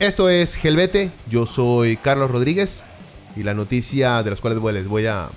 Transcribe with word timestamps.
Esto 0.00 0.28
es 0.28 0.56
Gelbete, 0.56 1.12
yo 1.30 1.46
soy 1.46 1.96
Carlos 1.96 2.28
Rodríguez 2.28 2.84
y 3.36 3.44
la 3.44 3.54
noticia 3.54 4.24
de 4.24 4.30
las 4.30 4.40
cuales 4.40 4.60
les 4.60 4.88
voy 4.88 5.06
a 5.06 5.28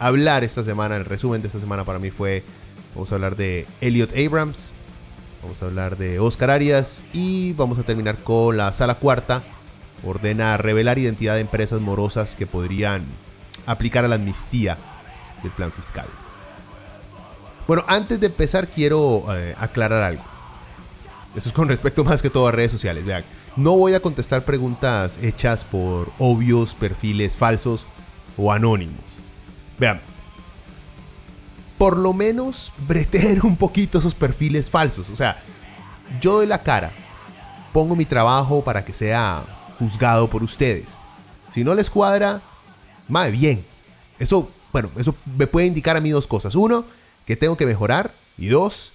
hablar 0.00 0.42
esta 0.42 0.64
semana, 0.64 0.96
el 0.96 1.04
resumen 1.04 1.40
de 1.40 1.46
esta 1.46 1.60
semana 1.60 1.84
para 1.84 2.00
mí 2.00 2.10
fue, 2.10 2.42
vamos 2.94 3.12
a 3.12 3.14
hablar 3.14 3.36
de 3.36 3.64
Elliot 3.80 4.10
Abrams, 4.16 4.72
vamos 5.40 5.62
a 5.62 5.66
hablar 5.66 5.96
de 5.96 6.18
Oscar 6.18 6.50
Arias 6.50 7.04
y 7.12 7.52
vamos 7.52 7.78
a 7.78 7.84
terminar 7.84 8.16
con 8.18 8.56
la 8.56 8.72
sala 8.72 8.96
cuarta, 8.96 9.44
ordena 10.04 10.56
revelar 10.56 10.98
identidad 10.98 11.36
de 11.36 11.42
empresas 11.42 11.80
morosas 11.80 12.34
que 12.34 12.44
podrían 12.44 13.04
aplicar 13.66 14.04
a 14.04 14.08
la 14.08 14.16
amnistía 14.16 14.76
del 15.44 15.52
plan 15.52 15.70
fiscal. 15.70 16.06
Bueno, 17.68 17.84
antes 17.86 18.18
de 18.18 18.26
empezar 18.26 18.66
quiero 18.66 19.24
eh, 19.32 19.54
aclarar 19.56 20.02
algo. 20.02 20.31
Eso 21.34 21.48
es 21.48 21.54
con 21.54 21.68
respecto 21.68 22.04
más 22.04 22.20
que 22.20 22.30
todo 22.30 22.46
a 22.46 22.52
redes 22.52 22.70
sociales. 22.70 23.04
Vean, 23.04 23.24
no 23.56 23.76
voy 23.76 23.94
a 23.94 24.00
contestar 24.00 24.44
preguntas 24.44 25.18
hechas 25.22 25.64
por 25.64 26.12
obvios 26.18 26.74
perfiles 26.74 27.36
falsos 27.36 27.86
o 28.36 28.52
anónimos. 28.52 29.00
Vean, 29.78 30.00
por 31.78 31.98
lo 31.98 32.12
menos 32.12 32.72
breteen 32.86 33.40
un 33.42 33.56
poquito 33.56 33.98
esos 33.98 34.14
perfiles 34.14 34.70
falsos. 34.70 35.10
O 35.10 35.16
sea, 35.16 35.42
yo 36.20 36.34
doy 36.34 36.46
la 36.46 36.62
cara, 36.62 36.92
pongo 37.72 37.96
mi 37.96 38.04
trabajo 38.04 38.62
para 38.62 38.84
que 38.84 38.92
sea 38.92 39.42
juzgado 39.78 40.28
por 40.28 40.42
ustedes. 40.42 40.98
Si 41.50 41.64
no 41.64 41.74
les 41.74 41.90
cuadra, 41.90 42.40
más 43.08 43.32
bien. 43.32 43.64
Eso, 44.18 44.50
bueno, 44.72 44.90
eso 44.96 45.14
me 45.36 45.46
puede 45.46 45.66
indicar 45.66 45.96
a 45.96 46.00
mí 46.00 46.10
dos 46.10 46.26
cosas. 46.26 46.54
Uno, 46.54 46.84
que 47.26 47.36
tengo 47.36 47.56
que 47.56 47.66
mejorar. 47.66 48.12
Y 48.38 48.46
dos, 48.46 48.92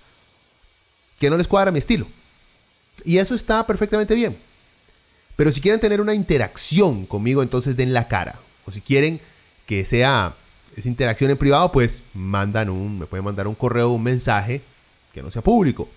que 1.20 1.30
no 1.30 1.38
les 1.38 1.48
cuadra 1.48 1.72
mi 1.72 1.80
estilo. 1.80 2.08
Y 3.06 3.18
eso 3.18 3.36
está 3.36 3.66
perfectamente 3.66 4.16
bien. 4.16 4.38
Pero 5.36 5.52
si 5.52 5.62
quieren 5.62 5.80
tener 5.80 6.02
una 6.02 6.16
interacción 6.16 7.06
conmigo, 7.06 7.44
entonces 7.44 7.78
den 7.78 7.94
la 7.94 8.08
cara. 8.08 8.40
O 8.66 8.72
si 8.72 8.82
quieren 8.82 9.22
que 9.66 9.86
sea 9.86 10.34
esa 10.76 10.88
interacción 10.88 11.30
en 11.32 11.38
privado, 11.38 11.72
pues 11.72 12.02
mandan 12.14 12.70
un, 12.70 13.00
me 13.00 13.06
pueden 13.06 13.24
mandar 13.24 13.48
un 13.48 13.56
correo, 13.56 13.92
un 13.92 14.04
mensaje 14.04 14.62
que 15.14 15.22
no 15.22 15.32
sea 15.32 15.42
público. 15.42 15.88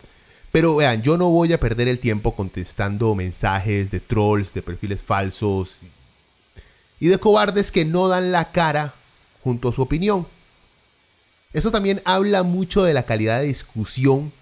Pero 0.53 0.77
vean, 0.77 1.03
yo 1.03 1.17
no 1.17 1.31
voy 1.31 1.53
a 1.53 1.61
perder 1.61 1.89
el 1.89 2.01
tiempo 2.01 2.35
contestando 2.35 3.15
mensajes 3.15 3.91
de 3.91 4.01
trolls, 4.01 4.53
de 4.53 4.63
perfiles 4.63 5.03
falsos 5.03 5.79
y 6.99 7.09
de 7.09 7.19
cobardes 7.19 7.71
que 7.71 7.85
no 7.85 8.09
dan 8.09 8.33
la 8.33 8.51
cara 8.51 8.95
junto 9.43 9.69
a 9.69 9.73
su 9.73 9.83
opinión. 9.83 10.27
Eso 11.53 11.71
también 11.71 12.03
habla 12.05 12.43
mucho 12.43 12.83
de 12.83 12.95
la 12.95 13.05
calidad 13.05 13.41
de 13.41 13.47
discusión 13.47 14.33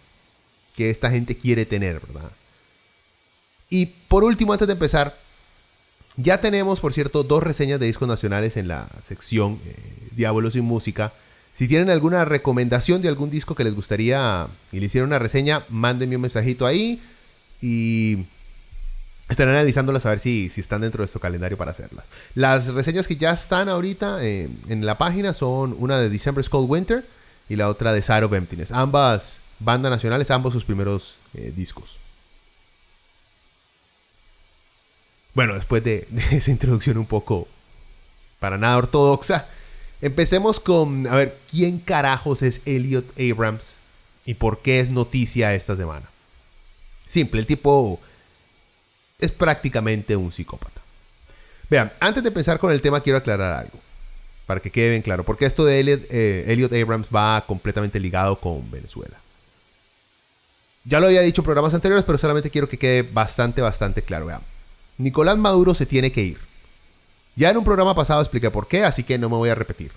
que 0.75 0.91
esta 0.91 1.11
gente 1.11 1.36
quiere 1.36 1.67
tener, 1.67 2.01
¿verdad? 2.01 2.31
Y 3.70 3.86
por 3.86 4.24
último, 4.24 4.52
antes 4.52 4.67
de 4.67 4.73
empezar, 4.73 5.14
ya 6.17 6.40
tenemos, 6.40 6.80
por 6.80 6.92
cierto, 6.92 7.23
dos 7.23 7.42
reseñas 7.42 7.79
de 7.79 7.86
discos 7.86 8.08
nacionales 8.08 8.56
en 8.56 8.68
la 8.68 8.89
sección 9.01 9.58
eh, 9.64 9.74
Diábolos 10.12 10.56
y 10.56 10.61
Música. 10.61 11.12
Si 11.52 11.68
tienen 11.68 11.90
alguna 11.90 12.24
recomendación 12.24 13.02
de 13.02 13.08
algún 13.08 13.30
disco 13.30 13.55
que 13.55 13.64
les 13.64 13.74
gustaría 13.74 14.46
y 14.73 14.80
le 14.80 14.86
hicieron 14.86 15.11
una 15.11 15.18
reseña, 15.18 15.62
mándenme 15.68 16.17
un 16.17 16.23
mensajito 16.23 16.67
ahí 16.67 17.01
y 17.61 18.27
estaré 19.28 19.51
analizándolas 19.51 20.07
a 20.07 20.11
ver 20.11 20.20
si, 20.20 20.48
si 20.51 20.61
están 20.61 20.80
dentro 20.80 20.98
de 20.98 21.02
nuestro 21.02 21.20
calendario 21.20 21.57
para 21.57 21.73
hacerlas. 21.73 22.07
Las 22.34 22.68
reseñas 22.68 23.07
que 23.07 23.17
ya 23.17 23.33
están 23.33 23.68
ahorita 23.68 24.24
eh, 24.24 24.48
en 24.68 24.86
la 24.86 24.98
página 24.98 25.34
son 25.34 25.77
una 25.78 25.98
de 25.98 26.08
December's 26.08 26.48
Cold 26.48 26.70
Winter 26.70 27.05
y 27.48 27.57
la 27.57 27.68
otra 27.68 27.92
de 27.92 28.02
Side 28.02 28.24
of 28.24 28.33
Emptiness. 28.33 28.73
Ambas 28.73 29.40
bandas 29.61 29.90
nacionales, 29.90 30.30
ambos 30.30 30.52
sus 30.52 30.64
primeros 30.64 31.18
eh, 31.34 31.52
discos. 31.55 31.98
Bueno, 35.39 35.55
después 35.55 35.85
de, 35.85 36.05
esa 36.33 36.51
introducción 36.51 36.99
un 36.99 37.07
poco 37.07 37.47
para 38.41 38.59
nada 38.59 38.77
ortodoxa, 38.77 39.47
empecemos 40.03 40.59
con, 40.59 41.07
a 41.07 41.15
ver, 41.15 41.39
¿quién 41.49 41.79
carajos 41.79 42.43
es 42.43 42.61
Elliot 42.65 43.05
Abrams 43.17 43.77
y 44.27 44.35
por 44.35 44.59
qué 44.59 44.81
es 44.81 44.91
noticia 44.91 45.55
esta 45.55 45.77
semana? 45.77 46.11
Simple, 47.07 47.39
el 47.39 47.47
tipo 47.47 48.01
es 49.21 49.31
prácticamente 49.31 50.17
un 50.17 50.33
psicópata. 50.33 50.81
Vean, 51.70 51.93
antes 52.01 52.25
de 52.25 52.33
pensar 52.33 52.59
con 52.59 52.73
el 52.73 52.83
tema 52.83 53.01
quiero 53.01 53.19
aclarar 53.19 53.61
algo, 53.61 53.79
para 54.45 54.59
que 54.59 54.73
quede 54.73 54.91
bien 54.91 55.03
claro, 55.03 55.23
porque 55.23 55.47
esto 55.47 55.65
de 55.65 55.79
Elliot, 55.79 56.03
eh, 56.11 56.47
Elliot 56.49 56.73
Abrams 56.73 57.07
va 57.15 57.45
completamente 57.47 58.01
ligado 58.01 58.41
con 58.41 58.69
Venezuela. 58.73 59.17
Ya 60.83 60.99
lo 60.99 61.07
había 61.07 61.20
dicho 61.20 61.43
en 61.43 61.45
programas 61.45 61.75
anteriores, 61.75 62.05
pero 62.05 62.19
solamente 62.19 62.51
quiero 62.51 62.69
que 62.69 62.77
quede 62.77 63.03
bastante, 63.03 63.63
bastante 63.63 64.03
claro. 64.03 64.27
Vean, 64.27 64.41
Nicolás 64.98 65.39
Maduro 65.39 65.75
se 65.75 65.86
tiene 65.86 66.13
que 66.13 66.23
ir. 66.23 66.39
Ya 67.36 67.51
en 67.51 67.57
un 67.57 67.64
programa 67.64 67.95
pasado 67.95 68.20
expliqué 68.20 68.51
por 68.51 68.67
qué, 68.67 68.85
así 68.85 69.05
que 69.05 69.17
no 69.17 69.29
me 69.29 69.36
voy 69.36 69.48
a 69.48 69.55
repetir. 69.55 69.92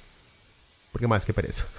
Porque 0.91 1.07
más 1.07 1.25
que 1.25 1.33
pereza. 1.33 1.65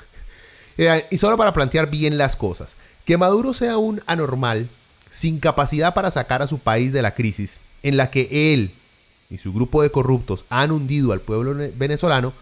Eh, 0.78 1.06
y 1.10 1.18
solo 1.18 1.36
para 1.36 1.52
plantear 1.52 1.90
bien 1.90 2.16
las 2.16 2.34
cosas. 2.34 2.76
Que 3.04 3.18
Maduro 3.18 3.52
sea 3.52 3.76
un 3.76 4.00
anormal, 4.06 4.70
sin 5.10 5.38
capacidad 5.38 5.92
para 5.92 6.10
sacar 6.10 6.40
a 6.40 6.46
su 6.46 6.58
país 6.58 6.94
de 6.94 7.02
la 7.02 7.14
crisis, 7.14 7.58
en 7.82 7.98
la 7.98 8.10
que 8.10 8.54
él 8.54 8.70
y 9.32 9.38
su 9.38 9.52
grupo 9.52 9.82
de 9.82 9.90
corruptos 9.90 10.46
han 10.50 10.70
hundido 10.70 11.12
al 11.12 11.20
pueblo 11.20 11.54
venezolano, 11.74 12.32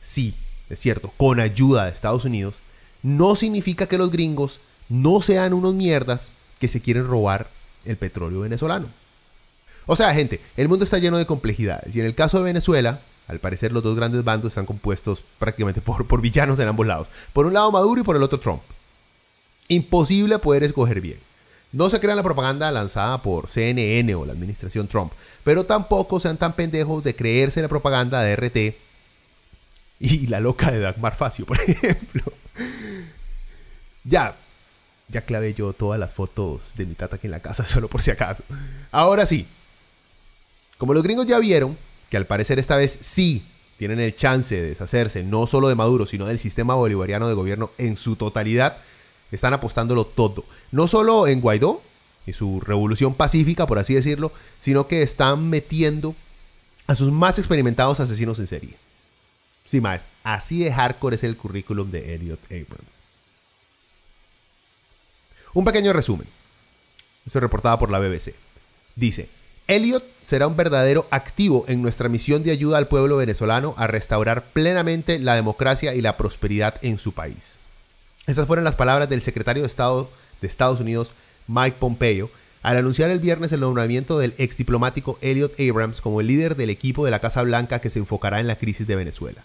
sí, 0.00 0.34
es 0.68 0.80
cierto, 0.80 1.12
con 1.16 1.38
ayuda 1.38 1.84
de 1.84 1.90
Estados 1.92 2.24
Unidos, 2.24 2.56
no 3.02 3.36
significa 3.36 3.86
que 3.86 3.98
los 3.98 4.10
gringos 4.10 4.60
no 4.88 5.20
sean 5.20 5.52
unos 5.52 5.74
mierdas 5.74 6.30
que 6.58 6.68
se 6.68 6.80
quieren 6.80 7.06
robar 7.06 7.48
el 7.84 7.96
petróleo 7.96 8.40
venezolano. 8.40 8.88
O 9.86 9.96
sea, 9.96 10.12
gente, 10.14 10.40
el 10.56 10.68
mundo 10.68 10.84
está 10.84 10.98
lleno 10.98 11.18
de 11.18 11.26
complejidades. 11.26 11.94
Y 11.94 12.00
en 12.00 12.06
el 12.06 12.14
caso 12.14 12.38
de 12.38 12.44
Venezuela, 12.44 13.00
al 13.28 13.38
parecer 13.38 13.72
los 13.72 13.82
dos 13.82 13.96
grandes 13.96 14.24
bandos 14.24 14.50
están 14.50 14.66
compuestos 14.66 15.22
prácticamente 15.38 15.80
por, 15.80 16.06
por 16.06 16.20
villanos 16.20 16.58
en 16.58 16.68
ambos 16.68 16.86
lados. 16.86 17.08
Por 17.32 17.46
un 17.46 17.54
lado 17.54 17.70
Maduro 17.72 18.00
y 18.00 18.04
por 18.04 18.16
el 18.16 18.22
otro 18.22 18.40
Trump. 18.40 18.62
Imposible 19.68 20.38
poder 20.38 20.64
escoger 20.64 21.00
bien. 21.00 21.18
No 21.72 21.88
se 21.88 22.00
crean 22.00 22.16
la 22.16 22.24
propaganda 22.24 22.72
lanzada 22.72 23.22
por 23.22 23.48
CNN 23.48 24.12
o 24.16 24.24
la 24.24 24.32
administración 24.32 24.88
Trump, 24.88 25.12
pero 25.44 25.64
tampoco 25.64 26.18
sean 26.18 26.36
tan 26.36 26.54
pendejos 26.54 27.04
de 27.04 27.14
creerse 27.14 27.62
la 27.62 27.68
propaganda 27.68 28.22
de 28.22 28.34
RT 28.34 28.74
y 30.00 30.26
la 30.26 30.40
loca 30.40 30.72
de 30.72 30.80
Dagmar 30.80 31.14
Facio, 31.14 31.46
por 31.46 31.60
ejemplo. 31.66 32.24
Ya, 34.02 34.34
ya 35.08 35.20
clavé 35.20 35.54
yo 35.54 35.72
todas 35.72 36.00
las 36.00 36.12
fotos 36.12 36.72
de 36.76 36.86
mi 36.86 36.94
tata 36.94 37.16
aquí 37.16 37.28
en 37.28 37.32
la 37.32 37.40
casa, 37.40 37.64
solo 37.68 37.86
por 37.86 38.02
si 38.02 38.10
acaso. 38.10 38.42
Ahora 38.90 39.24
sí, 39.26 39.46
como 40.80 40.94
los 40.94 41.02
gringos 41.02 41.26
ya 41.26 41.38
vieron 41.38 41.76
que 42.08 42.16
al 42.16 42.24
parecer 42.26 42.58
esta 42.58 42.74
vez 42.74 42.96
sí 43.02 43.44
tienen 43.76 44.00
el 44.00 44.16
chance 44.16 44.54
de 44.58 44.70
deshacerse 44.70 45.22
no 45.22 45.46
solo 45.46 45.68
de 45.68 45.74
Maduro, 45.74 46.06
sino 46.06 46.24
del 46.24 46.38
sistema 46.38 46.74
bolivariano 46.74 47.28
de 47.28 47.34
gobierno 47.34 47.70
en 47.76 47.98
su 47.98 48.16
totalidad, 48.16 48.78
están 49.30 49.52
apostándolo 49.52 50.06
todo. 50.06 50.42
No 50.72 50.88
solo 50.88 51.26
en 51.26 51.42
Guaidó 51.42 51.82
y 52.26 52.32
su 52.32 52.60
revolución 52.60 53.12
pacífica, 53.12 53.66
por 53.66 53.78
así 53.78 53.92
decirlo, 53.92 54.32
sino 54.58 54.86
que 54.86 55.02
están 55.02 55.50
metiendo 55.50 56.14
a 56.86 56.94
sus 56.94 57.12
más 57.12 57.38
experimentados 57.38 58.00
asesinos 58.00 58.38
en 58.38 58.46
serie. 58.46 58.74
Sí, 59.66 59.82
más, 59.82 60.06
así 60.24 60.64
de 60.64 60.72
hardcore 60.72 61.16
es 61.16 61.24
el 61.24 61.36
currículum 61.36 61.90
de 61.90 62.14
Elliot 62.14 62.40
Abrams. 62.46 63.00
Un 65.52 65.66
pequeño 65.66 65.92
resumen. 65.92 66.26
Esto 67.26 67.38
es 67.38 67.42
reportado 67.42 67.78
por 67.78 67.90
la 67.90 67.98
BBC. 67.98 68.34
Dice, 68.96 69.28
Elliot 69.70 70.02
será 70.24 70.48
un 70.48 70.56
verdadero 70.56 71.06
activo 71.12 71.64
en 71.68 71.80
nuestra 71.80 72.08
misión 72.08 72.42
de 72.42 72.50
ayuda 72.50 72.76
al 72.76 72.88
pueblo 72.88 73.18
venezolano 73.18 73.72
a 73.76 73.86
restaurar 73.86 74.42
plenamente 74.42 75.20
la 75.20 75.36
democracia 75.36 75.94
y 75.94 76.00
la 76.00 76.16
prosperidad 76.16 76.74
en 76.82 76.98
su 76.98 77.12
país. 77.12 77.60
Estas 78.26 78.48
fueron 78.48 78.64
las 78.64 78.74
palabras 78.74 79.08
del 79.08 79.22
secretario 79.22 79.62
de 79.62 79.68
Estado 79.68 80.10
de 80.40 80.48
Estados 80.48 80.80
Unidos, 80.80 81.12
Mike 81.46 81.76
Pompeo, 81.78 82.30
al 82.64 82.78
anunciar 82.78 83.10
el 83.10 83.20
viernes 83.20 83.52
el 83.52 83.60
nombramiento 83.60 84.18
del 84.18 84.34
ex 84.38 84.56
diplomático 84.56 85.20
Elliot 85.20 85.54
Abrams 85.60 86.00
como 86.00 86.20
el 86.20 86.26
líder 86.26 86.56
del 86.56 86.70
equipo 86.70 87.04
de 87.04 87.12
la 87.12 87.20
Casa 87.20 87.42
Blanca 87.42 87.78
que 87.78 87.90
se 87.90 88.00
enfocará 88.00 88.40
en 88.40 88.48
la 88.48 88.56
crisis 88.56 88.88
de 88.88 88.96
Venezuela. 88.96 89.44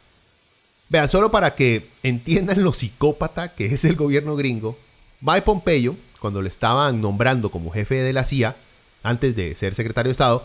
Vean, 0.89 1.07
solo 1.07 1.29
para 1.29 1.53
que 1.53 1.87
entiendan 2.01 2.63
lo 2.63 2.73
psicópata 2.73 3.53
que 3.53 3.67
es 3.67 3.85
el 3.85 3.95
gobierno 3.95 4.35
gringo, 4.35 4.75
Mike 5.21 5.43
Pompeo, 5.43 5.95
cuando 6.19 6.41
le 6.41 6.47
estaban 6.47 6.99
nombrando 6.99 7.51
como 7.51 7.69
jefe 7.69 8.01
de 8.01 8.11
la 8.11 8.23
CIA, 8.23 8.55
antes 9.05 9.35
de 9.35 9.55
ser 9.55 9.75
secretario 9.75 10.09
de 10.09 10.13
Estado, 10.13 10.43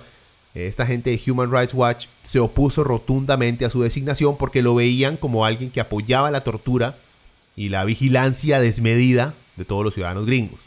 esta 0.55 0.87
gente 0.87 1.11
de 1.11 1.31
Human 1.31 1.51
Rights 1.51 1.75
Watch 1.75 2.07
se 2.23 2.41
opuso 2.41 2.83
rotundamente 2.83 3.65
a 3.65 3.71
su 3.71 3.83
designación 3.83 4.37
porque 4.37 4.63
lo 4.63 4.75
veían 4.75 5.17
como 5.17 5.45
alguien 5.45 5.71
que 5.71 5.81
apoyaba 5.81 6.31
la 6.31 6.43
tortura 6.43 6.97
y 7.57 7.69
la 7.69 7.85
vigilancia 7.85 8.59
desmedida 8.61 9.35
de 9.57 9.65
todos 9.65 9.85
los 9.85 9.95
ciudadanos 9.95 10.27
gringos. 10.27 10.61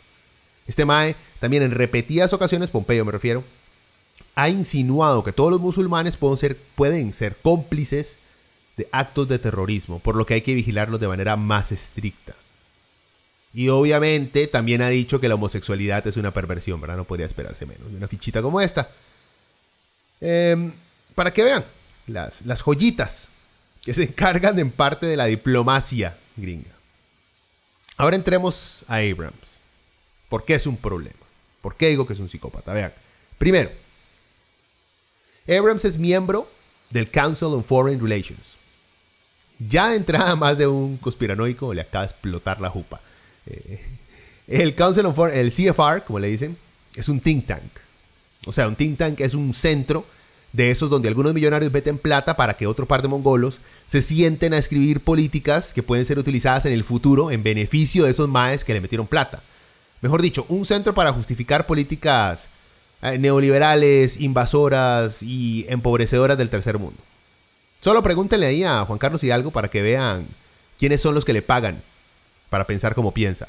Este 0.67 0.85
Mae 0.85 1.15
también 1.39 1.63
en 1.63 1.71
repetidas 1.71 2.31
ocasiones, 2.31 2.69
Pompeo 2.69 3.03
me 3.03 3.11
refiero, 3.11 3.43
ha 4.35 4.49
insinuado 4.49 5.23
que 5.23 5.33
todos 5.33 5.51
los 5.51 5.59
musulmanes 5.59 6.17
pueden 6.17 6.37
ser, 6.37 6.57
pueden 6.75 7.13
ser 7.13 7.35
cómplices 7.35 8.17
de 8.77 8.87
actos 8.91 9.27
de 9.27 9.39
terrorismo, 9.39 9.99
por 9.99 10.15
lo 10.15 10.25
que 10.25 10.35
hay 10.35 10.41
que 10.41 10.55
vigilarlos 10.55 10.99
de 10.99 11.07
manera 11.07 11.35
más 11.35 11.71
estricta. 11.71 12.33
Y 13.53 13.69
obviamente 13.69 14.47
también 14.47 14.81
ha 14.81 14.89
dicho 14.89 15.19
que 15.19 15.27
la 15.27 15.35
homosexualidad 15.35 16.05
es 16.07 16.17
una 16.17 16.31
perversión, 16.31 16.81
¿verdad? 16.81 16.97
No 16.97 17.03
podría 17.03 17.27
esperarse 17.27 17.65
menos 17.65 17.89
de 17.91 17.97
una 17.97 18.07
fichita 18.07 18.41
como 18.41 18.59
esta. 18.59 18.89
Em, 20.19 20.71
para 21.13 21.31
que 21.31 21.43
vean 21.43 21.63
las, 22.07 22.45
las 22.45 22.61
joyitas 22.61 23.29
que 23.83 23.93
se 23.93 24.03
encargan 24.03 24.57
en 24.57 24.71
parte 24.71 25.05
de 25.05 25.17
la 25.17 25.25
diplomacia 25.25 26.17
gringa. 26.35 26.71
Ahora 27.97 28.15
entremos 28.15 28.85
a 28.87 28.95
Abrams. 28.97 29.59
¿Por 30.29 30.45
qué 30.45 30.55
es 30.55 30.65
un 30.65 30.77
problema? 30.77 31.15
¿Por 31.61 31.75
qué 31.75 31.89
digo 31.89 32.07
que 32.07 32.13
es 32.13 32.19
un 32.19 32.29
psicópata? 32.29 32.73
Vean. 32.73 32.91
Primero, 33.37 33.69
Abrams 35.47 35.85
es 35.85 35.97
miembro 35.97 36.49
del 36.89 37.09
Council 37.09 37.49
on 37.49 37.63
Foreign 37.63 37.99
Relations. 38.01 38.57
Ya 39.59 39.89
de 39.89 39.97
entrada 39.97 40.35
más 40.37 40.57
de 40.57 40.67
un 40.67 40.97
conspiranoico 40.97 41.73
le 41.73 41.81
acaba 41.81 42.05
de 42.05 42.11
explotar 42.11 42.59
la 42.59 42.69
jupa. 42.69 42.99
Eh, 43.47 43.79
el 44.47 44.75
Council 44.75 45.05
on 45.05 45.15
Foreign, 45.15 45.39
el 45.39 45.51
CFR, 45.51 46.03
como 46.05 46.19
le 46.19 46.27
dicen, 46.27 46.57
es 46.95 47.09
un 47.09 47.19
think 47.19 47.47
tank. 47.47 47.61
O 48.45 48.51
sea, 48.51 48.67
un 48.67 48.75
think 48.75 48.97
tank 48.97 49.19
es 49.21 49.33
un 49.33 49.53
centro 49.53 50.05
de 50.53 50.69
esos 50.69 50.89
donde 50.89 51.07
algunos 51.07 51.33
millonarios 51.33 51.71
meten 51.71 51.97
plata 51.97 52.35
para 52.35 52.53
que 52.53 52.67
otro 52.67 52.85
par 52.85 53.01
de 53.01 53.07
mongolos 53.07 53.59
se 53.87 54.01
sienten 54.01 54.53
a 54.53 54.59
escribir 54.59 54.99
políticas 54.99 55.73
que 55.73 55.81
pueden 55.81 56.05
ser 56.05 56.19
utilizadas 56.19 56.65
en 56.65 56.73
el 56.73 56.83
futuro 56.83 57.31
en 57.31 57.41
beneficio 57.41 58.05
de 58.05 58.11
esos 58.11 58.29
maes 58.29 58.63
que 58.63 58.73
le 58.73 58.81
metieron 58.81 59.07
plata. 59.07 59.41
Mejor 60.01 60.21
dicho, 60.21 60.45
un 60.49 60.65
centro 60.65 60.93
para 60.93 61.11
justificar 61.11 61.65
políticas 61.65 62.49
eh, 63.01 63.17
neoliberales, 63.17 64.21
invasoras 64.21 65.23
y 65.23 65.65
empobrecedoras 65.69 66.37
del 66.37 66.49
tercer 66.49 66.77
mundo. 66.77 66.99
Solo 67.81 68.03
pregúntenle 68.03 68.45
ahí 68.45 68.63
a 68.63 68.85
Juan 68.85 68.99
Carlos 68.99 69.23
Hidalgo 69.23 69.51
para 69.51 69.69
que 69.69 69.81
vean 69.81 70.27
quiénes 70.77 71.01
son 71.01 71.15
los 71.15 71.25
que 71.25 71.33
le 71.33 71.41
pagan 71.41 71.81
para 72.53 72.67
pensar 72.67 72.93
como 72.93 73.15
piensa. 73.15 73.47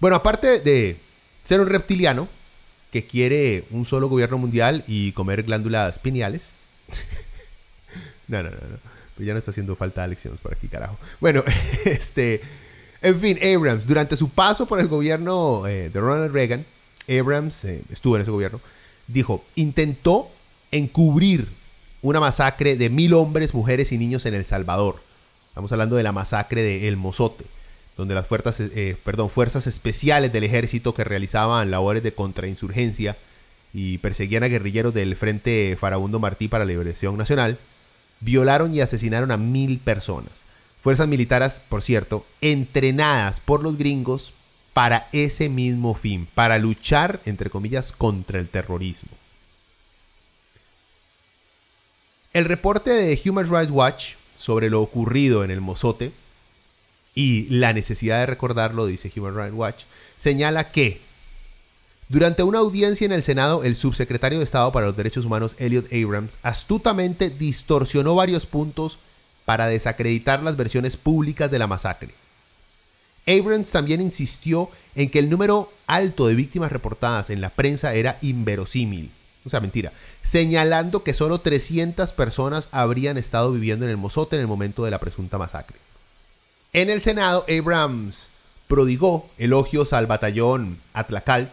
Bueno, 0.00 0.16
aparte 0.16 0.58
de 0.58 0.96
ser 1.44 1.60
un 1.60 1.68
reptiliano 1.68 2.28
que 2.90 3.06
quiere 3.06 3.62
un 3.70 3.86
solo 3.86 4.08
gobierno 4.08 4.36
mundial 4.36 4.82
y 4.88 5.12
comer 5.12 5.44
glándulas 5.44 6.00
pineales. 6.00 6.54
no, 8.26 8.42
no, 8.42 8.50
no, 8.50 8.56
no. 8.56 8.78
Pues 9.14 9.28
ya 9.28 9.32
no 9.32 9.38
está 9.38 9.52
haciendo 9.52 9.76
falta 9.76 10.04
lecciones 10.08 10.40
por 10.40 10.52
aquí, 10.52 10.66
carajo. 10.66 10.98
Bueno, 11.20 11.44
este. 11.84 12.40
En 13.00 13.20
fin, 13.20 13.38
Abrams, 13.40 13.86
durante 13.86 14.16
su 14.16 14.30
paso 14.30 14.66
por 14.66 14.80
el 14.80 14.88
gobierno 14.88 15.64
eh, 15.68 15.88
de 15.88 16.00
Ronald 16.00 16.34
Reagan, 16.34 16.66
Abrams 17.08 17.64
eh, 17.66 17.80
estuvo 17.92 18.16
en 18.16 18.22
ese 18.22 18.32
gobierno, 18.32 18.60
dijo, 19.06 19.44
intentó 19.54 20.28
encubrir 20.72 21.46
una 22.00 22.18
masacre 22.18 22.74
de 22.74 22.90
mil 22.90 23.14
hombres, 23.14 23.54
mujeres 23.54 23.92
y 23.92 23.98
niños 23.98 24.26
en 24.26 24.34
El 24.34 24.44
Salvador 24.44 25.11
Estamos 25.52 25.70
hablando 25.70 25.96
de 25.96 26.02
la 26.02 26.12
masacre 26.12 26.62
de 26.62 26.88
El 26.88 26.96
Mozote, 26.96 27.44
donde 27.98 28.14
las 28.14 28.26
fuerzas, 28.26 28.58
eh, 28.58 28.96
perdón, 29.04 29.28
fuerzas 29.28 29.66
especiales 29.66 30.32
del 30.32 30.44
ejército 30.44 30.94
que 30.94 31.04
realizaban 31.04 31.70
labores 31.70 32.02
de 32.02 32.14
contrainsurgencia 32.14 33.18
y 33.74 33.98
perseguían 33.98 34.44
a 34.44 34.48
guerrilleros 34.48 34.94
del 34.94 35.14
Frente 35.14 35.76
Farabundo 35.78 36.18
Martí 36.18 36.48
para 36.48 36.64
la 36.64 36.70
Liberación 36.70 37.18
Nacional, 37.18 37.58
violaron 38.20 38.74
y 38.74 38.80
asesinaron 38.80 39.30
a 39.30 39.36
mil 39.36 39.78
personas. 39.78 40.40
Fuerzas 40.80 41.06
militares, 41.06 41.60
por 41.68 41.82
cierto, 41.82 42.24
entrenadas 42.40 43.38
por 43.40 43.62
los 43.62 43.76
gringos 43.76 44.32
para 44.72 45.06
ese 45.12 45.50
mismo 45.50 45.92
fin, 45.92 46.26
para 46.34 46.56
luchar, 46.58 47.20
entre 47.26 47.50
comillas, 47.50 47.92
contra 47.92 48.38
el 48.38 48.48
terrorismo. 48.48 49.10
El 52.32 52.46
reporte 52.46 52.90
de 52.90 53.20
Human 53.26 53.50
Rights 53.50 53.70
Watch 53.70 54.14
sobre 54.42 54.70
lo 54.70 54.82
ocurrido 54.82 55.44
en 55.44 55.52
el 55.52 55.60
Mozote 55.60 56.10
y 57.14 57.46
la 57.48 57.72
necesidad 57.72 58.18
de 58.18 58.26
recordarlo, 58.26 58.86
dice 58.86 59.12
Human 59.14 59.36
Rights 59.36 59.54
Watch, 59.54 59.84
señala 60.16 60.72
que 60.72 61.00
durante 62.08 62.42
una 62.42 62.58
audiencia 62.58 63.04
en 63.04 63.12
el 63.12 63.22
Senado, 63.22 63.62
el 63.62 63.76
subsecretario 63.76 64.38
de 64.38 64.44
Estado 64.44 64.72
para 64.72 64.86
los 64.86 64.96
Derechos 64.96 65.24
Humanos, 65.24 65.54
Elliot 65.58 65.92
Abrams, 65.92 66.38
astutamente 66.42 67.30
distorsionó 67.30 68.16
varios 68.16 68.44
puntos 68.44 68.98
para 69.44 69.68
desacreditar 69.68 70.42
las 70.42 70.56
versiones 70.56 70.96
públicas 70.96 71.48
de 71.48 71.60
la 71.60 71.68
masacre. 71.68 72.10
Abrams 73.28 73.70
también 73.70 74.00
insistió 74.00 74.68
en 74.96 75.08
que 75.08 75.20
el 75.20 75.30
número 75.30 75.72
alto 75.86 76.26
de 76.26 76.34
víctimas 76.34 76.72
reportadas 76.72 77.30
en 77.30 77.40
la 77.40 77.50
prensa 77.50 77.94
era 77.94 78.18
inverosímil 78.22 79.10
o 79.44 79.50
sea, 79.50 79.60
mentira, 79.60 79.92
señalando 80.22 81.02
que 81.02 81.14
solo 81.14 81.38
300 81.38 82.12
personas 82.12 82.68
habrían 82.70 83.18
estado 83.18 83.52
viviendo 83.52 83.84
en 83.84 83.90
el 83.90 83.96
Mozote 83.96 84.36
en 84.36 84.42
el 84.42 84.48
momento 84.48 84.84
de 84.84 84.90
la 84.90 84.98
presunta 84.98 85.38
masacre. 85.38 85.76
En 86.72 86.90
el 86.90 87.00
Senado, 87.00 87.44
Abrams 87.48 88.30
prodigó 88.68 89.28
elogios 89.38 89.92
al 89.92 90.06
batallón 90.06 90.78
Atlacalt, 90.94 91.50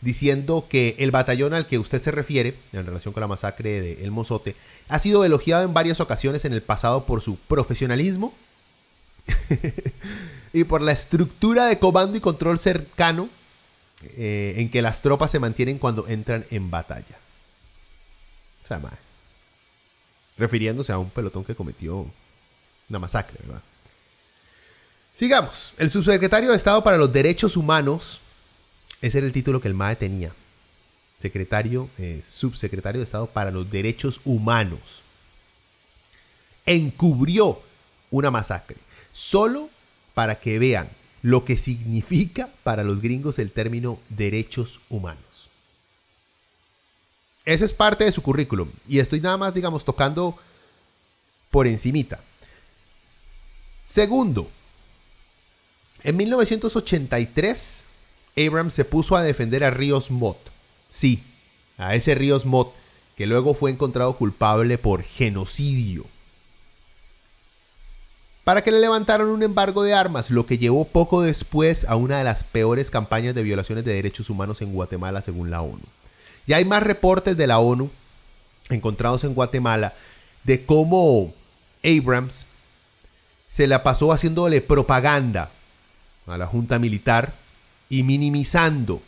diciendo 0.00 0.66
que 0.68 0.96
el 0.98 1.10
batallón 1.10 1.54
al 1.54 1.66
que 1.66 1.78
usted 1.78 2.00
se 2.00 2.10
refiere, 2.10 2.54
en 2.72 2.86
relación 2.86 3.12
con 3.12 3.20
la 3.20 3.26
masacre 3.26 3.80
de 3.80 4.04
El 4.04 4.10
Mozote, 4.10 4.54
ha 4.88 4.98
sido 4.98 5.24
elogiado 5.24 5.64
en 5.64 5.74
varias 5.74 6.00
ocasiones 6.00 6.44
en 6.44 6.52
el 6.52 6.62
pasado 6.62 7.04
por 7.04 7.22
su 7.22 7.36
profesionalismo 7.36 8.32
y 10.52 10.64
por 10.64 10.82
la 10.82 10.92
estructura 10.92 11.66
de 11.66 11.78
comando 11.78 12.16
y 12.16 12.20
control 12.20 12.58
cercano 12.58 13.28
eh, 14.16 14.54
en 14.56 14.70
que 14.70 14.82
las 14.82 15.02
tropas 15.02 15.30
se 15.30 15.38
mantienen 15.38 15.78
cuando 15.78 16.08
entran 16.08 16.44
en 16.50 16.70
batalla. 16.70 17.19
Refiriéndose 20.38 20.92
a 20.92 20.98
un 20.98 21.10
pelotón 21.10 21.44
que 21.44 21.54
cometió 21.54 22.06
una 22.88 22.98
masacre, 22.98 23.38
¿verdad? 23.44 23.62
Sigamos. 25.12 25.74
El 25.78 25.90
subsecretario 25.90 26.50
de 26.50 26.56
Estado 26.56 26.82
para 26.82 26.96
los 26.96 27.12
Derechos 27.12 27.56
Humanos, 27.56 28.20
ese 29.00 29.18
era 29.18 29.26
el 29.26 29.32
título 29.32 29.60
que 29.60 29.68
el 29.68 29.74
MAE 29.74 29.96
tenía. 29.96 30.32
Secretario, 31.18 31.90
eh, 31.98 32.22
subsecretario 32.26 33.00
de 33.00 33.04
Estado 33.04 33.26
para 33.26 33.50
los 33.50 33.70
Derechos 33.70 34.20
Humanos. 34.24 35.02
Encubrió 36.64 37.60
una 38.10 38.30
masacre. 38.30 38.76
Solo 39.12 39.68
para 40.14 40.38
que 40.38 40.58
vean 40.58 40.88
lo 41.22 41.44
que 41.44 41.58
significa 41.58 42.48
para 42.62 42.84
los 42.84 43.02
gringos 43.02 43.38
el 43.38 43.50
término 43.50 43.98
derechos 44.08 44.80
humanos. 44.88 45.29
Ese 47.44 47.64
es 47.64 47.72
parte 47.72 48.04
de 48.04 48.12
su 48.12 48.22
currículum. 48.22 48.68
Y 48.86 48.98
estoy 48.98 49.20
nada 49.20 49.36
más, 49.36 49.54
digamos, 49.54 49.84
tocando 49.84 50.36
por 51.50 51.66
encimita. 51.66 52.20
Segundo, 53.84 54.48
en 56.02 56.16
1983, 56.16 57.84
Abrams 58.36 58.74
se 58.74 58.84
puso 58.84 59.16
a 59.16 59.22
defender 59.22 59.64
a 59.64 59.70
Ríos 59.70 60.10
Mott. 60.10 60.38
Sí, 60.88 61.22
a 61.76 61.94
ese 61.94 62.14
Ríos 62.14 62.46
Mott, 62.46 62.72
que 63.16 63.26
luego 63.26 63.54
fue 63.54 63.70
encontrado 63.70 64.16
culpable 64.16 64.78
por 64.78 65.02
genocidio. 65.02 66.06
Para 68.44 68.62
que 68.62 68.72
le 68.72 68.80
levantaran 68.80 69.28
un 69.28 69.42
embargo 69.42 69.82
de 69.82 69.94
armas, 69.94 70.30
lo 70.30 70.46
que 70.46 70.58
llevó 70.58 70.84
poco 70.86 71.22
después 71.22 71.84
a 71.84 71.96
una 71.96 72.18
de 72.18 72.24
las 72.24 72.44
peores 72.44 72.90
campañas 72.90 73.34
de 73.34 73.42
violaciones 73.42 73.84
de 73.84 73.92
derechos 73.92 74.30
humanos 74.30 74.62
en 74.62 74.72
Guatemala 74.72 75.20
según 75.22 75.50
la 75.50 75.62
ONU. 75.62 75.82
Ya 76.46 76.56
hay 76.56 76.64
más 76.64 76.82
reportes 76.82 77.36
de 77.36 77.46
la 77.46 77.58
ONU 77.58 77.90
encontrados 78.68 79.24
en 79.24 79.34
Guatemala 79.34 79.94
de 80.44 80.64
cómo 80.64 81.32
Abrams 81.84 82.46
se 83.46 83.66
la 83.66 83.82
pasó 83.82 84.12
haciéndole 84.12 84.60
propaganda 84.60 85.50
a 86.26 86.38
la 86.38 86.46
Junta 86.46 86.78
Militar 86.78 87.32
y 87.88 88.04
minimizando 88.04 89.02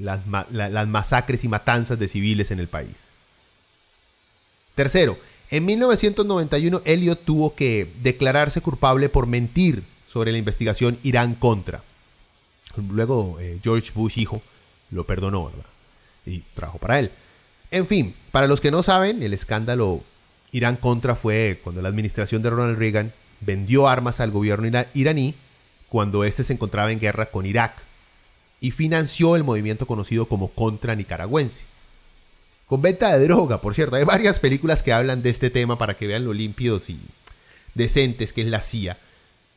las, 0.00 0.20
las, 0.50 0.88
masacres 0.88 1.44
y 1.44 1.48
matanzas 1.48 1.98
de 1.98 2.08
civiles 2.08 2.50
en 2.50 2.58
el 2.58 2.68
país. 2.68 3.10
Tercero, 4.74 5.18
en 5.50 5.66
1991 5.66 6.80
Elliot 6.84 7.22
tuvo 7.24 7.54
que 7.54 7.90
declararse 8.02 8.62
culpable 8.62 9.10
por 9.10 9.26
mentir 9.26 9.82
sobre 10.08 10.32
la 10.32 10.38
investigación 10.38 10.98
Irán 11.02 11.34
contra. 11.34 11.82
Luego 12.90 13.38
eh, 13.40 13.58
George 13.62 13.92
Bush, 13.94 14.18
hijo, 14.18 14.42
lo 14.90 15.04
perdonó, 15.04 15.46
¿verdad? 15.46 15.64
Y 16.26 16.40
trabajo 16.54 16.78
para 16.78 16.98
él. 16.98 17.10
En 17.70 17.86
fin, 17.86 18.14
para 18.30 18.46
los 18.46 18.60
que 18.60 18.70
no 18.70 18.82
saben, 18.82 19.22
el 19.22 19.34
escándalo 19.34 20.02
Irán 20.52 20.76
Contra 20.76 21.16
fue 21.16 21.60
cuando 21.62 21.82
la 21.82 21.88
administración 21.88 22.42
de 22.42 22.50
Ronald 22.50 22.78
Reagan 22.78 23.12
vendió 23.40 23.88
armas 23.88 24.20
al 24.20 24.30
gobierno 24.30 24.84
iraní 24.94 25.34
cuando 25.88 26.24
éste 26.24 26.44
se 26.44 26.52
encontraba 26.52 26.92
en 26.92 27.00
guerra 27.00 27.26
con 27.26 27.46
Irak 27.46 27.72
y 28.60 28.70
financió 28.70 29.36
el 29.36 29.44
movimiento 29.44 29.86
conocido 29.86 30.26
como 30.26 30.50
Contra 30.50 30.94
Nicaragüense. 30.94 31.64
Con 32.66 32.80
venta 32.80 33.16
de 33.16 33.26
droga, 33.26 33.60
por 33.60 33.74
cierto, 33.74 33.96
hay 33.96 34.04
varias 34.04 34.38
películas 34.38 34.82
que 34.82 34.92
hablan 34.92 35.22
de 35.22 35.30
este 35.30 35.50
tema 35.50 35.76
para 35.76 35.94
que 35.94 36.06
vean 36.06 36.24
lo 36.24 36.32
limpios 36.32 36.88
y 36.88 36.98
decentes 37.74 38.32
que 38.32 38.42
es 38.42 38.46
la 38.46 38.60
CIA 38.60 38.96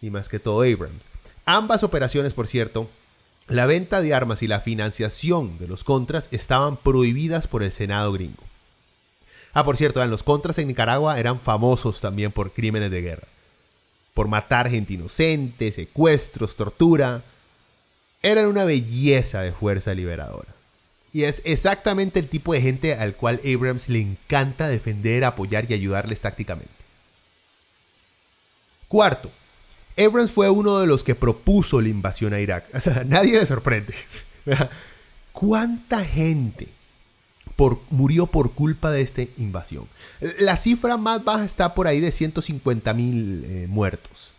y 0.01 0.09
más 0.09 0.27
que 0.27 0.39
todo 0.39 0.61
Abrams. 0.61 1.05
Ambas 1.45 1.83
operaciones, 1.83 2.33
por 2.33 2.47
cierto, 2.47 2.89
la 3.47 3.65
venta 3.65 4.01
de 4.01 4.13
armas 4.13 4.43
y 4.43 4.47
la 4.47 4.59
financiación 4.59 5.57
de 5.57 5.67
los 5.67 5.83
contras 5.83 6.27
estaban 6.31 6.75
prohibidas 6.75 7.47
por 7.47 7.63
el 7.63 7.71
Senado 7.71 8.11
gringo. 8.11 8.43
Ah, 9.53 9.63
por 9.63 9.77
cierto, 9.77 10.05
los 10.05 10.23
contras 10.23 10.57
en 10.59 10.67
Nicaragua 10.67 11.19
eran 11.19 11.39
famosos 11.39 12.01
también 12.01 12.31
por 12.31 12.51
crímenes 12.51 12.91
de 12.91 13.01
guerra. 13.01 13.27
Por 14.13 14.27
matar 14.27 14.69
gente 14.69 14.93
inocente, 14.93 15.71
secuestros, 15.71 16.55
tortura. 16.55 17.23
Eran 18.21 18.47
una 18.47 18.65
belleza 18.65 19.41
de 19.41 19.51
fuerza 19.51 19.93
liberadora. 19.93 20.49
Y 21.13 21.23
es 21.23 21.41
exactamente 21.45 22.19
el 22.19 22.27
tipo 22.27 22.53
de 22.53 22.61
gente 22.61 22.93
al 22.95 23.15
cual 23.15 23.39
Abrams 23.43 23.89
le 23.89 24.01
encanta 24.01 24.67
defender, 24.67 25.23
apoyar 25.23 25.65
y 25.69 25.73
ayudarles 25.73 26.21
tácticamente. 26.21 26.69
Cuarto, 28.87 29.31
Abrams 29.97 30.31
fue 30.31 30.49
uno 30.49 30.79
de 30.79 30.87
los 30.87 31.03
que 31.03 31.15
propuso 31.15 31.81
la 31.81 31.89
invasión 31.89 32.33
a 32.33 32.39
Irak. 32.39 32.65
O 32.73 32.79
sea, 32.79 33.03
nadie 33.07 33.39
le 33.39 33.45
sorprende. 33.45 33.93
¿Cuánta 35.31 36.03
gente 36.03 36.67
por, 37.55 37.79
murió 37.89 38.27
por 38.27 38.51
culpa 38.51 38.91
de 38.91 39.01
esta 39.01 39.23
invasión? 39.37 39.85
La 40.39 40.57
cifra 40.57 40.97
más 40.97 41.23
baja 41.23 41.45
está 41.45 41.73
por 41.73 41.87
ahí 41.87 41.99
de 41.99 42.11
150 42.11 42.93
mil 42.93 43.43
eh, 43.45 43.65
muertos. 43.67 44.31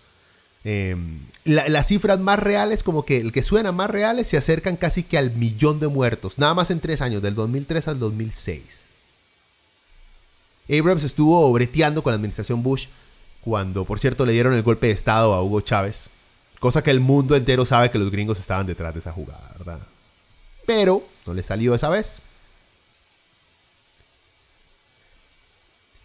Em, 0.64 1.20
las 1.44 1.86
cifras 1.86 2.18
más 2.18 2.38
reales, 2.38 2.82
como 2.82 3.04
que 3.04 3.18
el 3.18 3.32
que 3.32 3.42
suena 3.42 3.72
más 3.72 3.90
reales, 3.90 4.28
se 4.28 4.36
acercan 4.36 4.76
casi 4.76 5.02
que 5.02 5.18
al 5.18 5.30
millón 5.32 5.80
de 5.80 5.88
muertos, 5.88 6.38
nada 6.38 6.54
más 6.54 6.70
en 6.70 6.80
tres 6.80 7.00
años, 7.00 7.22
del 7.22 7.34
2003 7.34 7.88
al 7.88 7.98
2006. 7.98 8.92
Abrams 10.68 11.04
estuvo 11.04 11.50
breteando 11.52 12.02
con 12.02 12.10
la 12.10 12.16
administración 12.16 12.62
Bush 12.62 12.86
cuando, 13.48 13.86
por 13.86 13.98
cierto, 13.98 14.26
le 14.26 14.34
dieron 14.34 14.52
el 14.52 14.62
golpe 14.62 14.88
de 14.88 14.92
Estado 14.92 15.32
a 15.32 15.42
Hugo 15.42 15.62
Chávez. 15.62 16.10
Cosa 16.60 16.82
que 16.82 16.90
el 16.90 17.00
mundo 17.00 17.34
entero 17.34 17.64
sabe 17.64 17.90
que 17.90 17.96
los 17.96 18.10
gringos 18.10 18.38
estaban 18.38 18.66
detrás 18.66 18.92
de 18.92 19.00
esa 19.00 19.10
jugada, 19.10 19.54
¿verdad? 19.56 19.78
Pero 20.66 21.02
no 21.24 21.32
le 21.32 21.42
salió 21.42 21.74
esa 21.74 21.88
vez. 21.88 22.20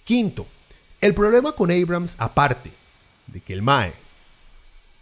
Quinto, 0.06 0.48
el 1.02 1.14
problema 1.14 1.52
con 1.52 1.70
Abrams, 1.70 2.16
aparte 2.18 2.72
de 3.28 3.42
que 3.42 3.52
el 3.52 3.62
Mae, 3.62 3.92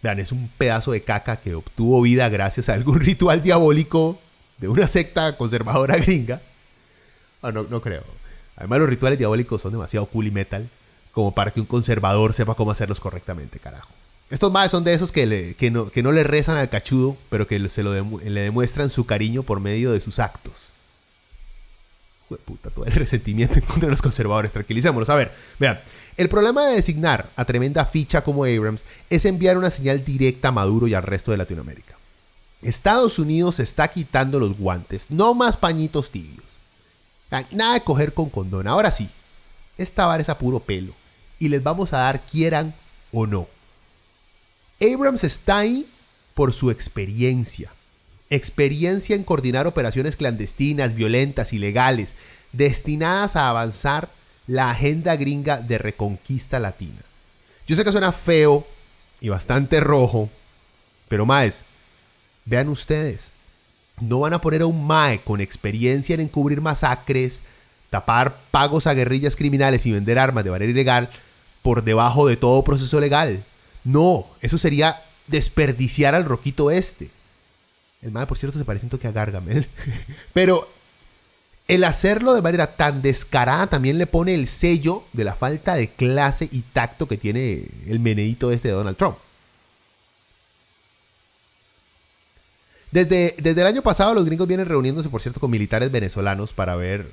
vean, 0.02 0.18
es 0.18 0.32
un 0.32 0.50
pedazo 0.58 0.94
de 0.94 1.04
caca 1.04 1.36
que 1.36 1.54
obtuvo 1.54 2.02
vida 2.02 2.28
gracias 2.30 2.70
a 2.70 2.74
algún 2.74 3.00
ritual 3.02 3.44
diabólico 3.44 4.20
de 4.58 4.68
una 4.68 4.88
secta 4.88 5.38
conservadora 5.38 5.96
gringa. 5.98 6.42
Ah, 7.44 7.52
no, 7.52 7.68
no 7.70 7.82
creo. 7.82 8.04
Además, 8.56 8.80
los 8.80 8.90
rituales 8.90 9.20
diabólicos 9.20 9.62
son 9.62 9.74
demasiado 9.74 10.08
cool 10.08 10.26
y 10.26 10.32
metal 10.32 10.68
como 11.12 11.34
para 11.34 11.52
que 11.52 11.60
un 11.60 11.66
conservador 11.66 12.34
sepa 12.34 12.56
cómo 12.56 12.72
hacerlos 12.72 13.00
correctamente, 13.00 13.60
carajo. 13.60 13.92
Estos 14.32 14.50
más 14.50 14.72
son 14.72 14.86
de 14.86 14.94
esos 14.94 15.12
que, 15.12 15.72
no, 15.72 16.12
le 16.12 16.24
rezan 16.24 16.56
al 16.56 16.70
cachudo, 16.70 17.18
pero 17.30 17.48
que 17.48 17.68
se 17.68 17.84
lo 17.84 17.94
le 17.94 18.42
demuestran 18.42 18.90
su 18.90 19.06
cariño 19.06 19.44
por 19.44 19.60
medio 19.60 19.92
de 19.92 20.00
sus 20.00 20.20
actos. 20.20 20.70
puta, 22.46 22.70
todo 22.70 22.86
el 22.86 22.94
resentimiento 22.94 23.56
en 23.56 23.66
contra 23.66 23.88
de 23.88 23.92
los 23.92 24.02
conservadores. 24.02 24.54
Tranquilicémonos. 24.54 25.10
A 25.10 25.16
ver, 25.16 25.34
vean. 25.60 25.82
El 26.16 26.30
problema 26.30 26.66
de 26.66 26.76
designar 26.76 27.30
a 27.36 27.44
tremenda 27.44 27.84
ficha 27.86 28.24
como 28.24 28.46
Abrams 28.46 28.84
es 29.10 29.26
enviar 29.26 29.58
una 29.58 29.70
señal 29.70 30.06
directa 30.06 30.50
a 30.50 30.52
Maduro 30.54 30.88
y 30.88 30.94
al 30.94 31.04
resto 31.04 31.32
de 31.32 31.38
Latinoamérica. 31.38 31.96
Estados 32.62 33.20
Unidos 33.20 33.60
está 33.60 33.90
quitando 33.90 34.40
los 34.40 34.58
guantes, 34.58 35.10
no 35.10 35.34
más 35.34 35.58
pañitos 35.58 36.10
tibios. 36.10 36.58
Nada 37.52 37.74
de 37.74 37.82
coger 37.82 38.14
con 38.14 38.30
condón. 38.30 38.68
Ahora 38.68 38.92
sí, 38.92 39.10
esta 39.78 40.06
vara 40.06 40.22
es 40.22 40.30
a 40.30 40.38
puro 40.38 40.60
pelo 40.60 41.01
y 41.42 41.50
les 41.50 41.64
vamos 41.64 41.92
a 41.92 41.98
dar 41.98 42.22
quieran 42.22 42.72
o 43.12 43.26
no. 43.26 43.48
Abrams 44.80 45.24
está 45.24 45.58
ahí 45.58 45.88
por 46.36 46.54
su 46.54 46.70
experiencia. 46.70 47.72
Experiencia 48.30 49.16
en 49.16 49.24
coordinar 49.24 49.66
operaciones 49.66 50.16
clandestinas, 50.16 50.94
violentas, 50.94 51.52
ilegales, 51.52 52.14
destinadas 52.54 53.36
a 53.36 53.50
avanzar 53.50 54.08
la 54.46 54.70
agenda 54.70 55.16
gringa 55.16 55.60
de 55.60 55.80
reconquista 55.80 56.60
latina. 56.60 57.02
Yo 57.68 57.76
sé 57.76 57.84
que 57.84 57.92
suena 57.92 58.12
feo 58.12 58.66
y 59.20 59.30
bastante 59.30 59.80
rojo, 59.80 60.30
pero 61.08 61.26
maes, 61.26 61.64
vean 62.46 62.70
ustedes, 62.70 63.32
no 64.00 64.20
van 64.20 64.34
a 64.34 64.42
poner 64.42 64.62
a 64.62 64.68
un 64.68 64.86
mae 64.86 65.22
con 65.22 65.42
experiencia 65.42 66.14
en 66.14 66.22
encubrir 66.22 66.62
masacres, 66.62 67.42
tapar 67.90 68.38
pagos 68.52 68.86
a 68.86 68.94
guerrillas 68.94 69.36
criminales 69.36 69.88
y 69.88 69.92
vender 69.92 70.20
armas 70.20 70.44
de 70.44 70.52
manera 70.52 70.70
ilegal 70.70 71.10
por 71.62 71.84
debajo 71.84 72.28
de 72.28 72.38
todo 72.38 72.64
proceso 72.64 73.00
legal. 73.00 73.44
No, 73.84 74.26
eso 74.42 74.58
sería 74.58 75.02
desperdiciar 75.28 76.16
al 76.16 76.26
roquito 76.26 76.72
este. 76.72 77.10
El 78.02 78.12
mal, 78.12 78.28
por 78.28 78.38
cierto, 78.38 78.58
se 78.58 78.66
parece 78.66 78.86
un 78.86 78.90
toque 78.90 79.08
a 79.08 79.12
Gargamel. 79.12 79.68
Pero 80.34 80.68
el 81.68 81.84
hacerlo 81.84 82.34
de 82.34 82.42
manera 82.42 82.76
tan 82.76 83.02
descarada 83.02 83.68
también 83.68 83.98
le 83.98 84.08
pone 84.08 84.34
el 84.34 84.48
sello 84.48 85.04
de 85.14 85.24
la 85.24 85.36
falta 85.36 85.76
de 85.76 85.90
clase 85.90 86.50
y 86.52 86.62
tacto 86.62 87.08
que 87.08 87.18
tiene 87.18 87.66
el 87.88 88.00
meneito 88.00 88.52
este 88.52 88.70
de 88.70 88.74
Donald 88.74 88.98
Trump. 88.98 89.18
Desde, 92.92 93.36
desde 93.38 93.62
el 93.62 93.68
año 93.68 93.82
pasado 93.82 94.14
los 94.14 94.26
gringos 94.26 94.50
vienen 94.50 94.68
reuniéndose, 94.68 95.08
por 95.08 95.22
cierto, 95.22 95.40
con 95.40 95.50
militares 95.50 95.92
venezolanos 95.92 96.52
para 96.52 96.76
ver 96.76 97.08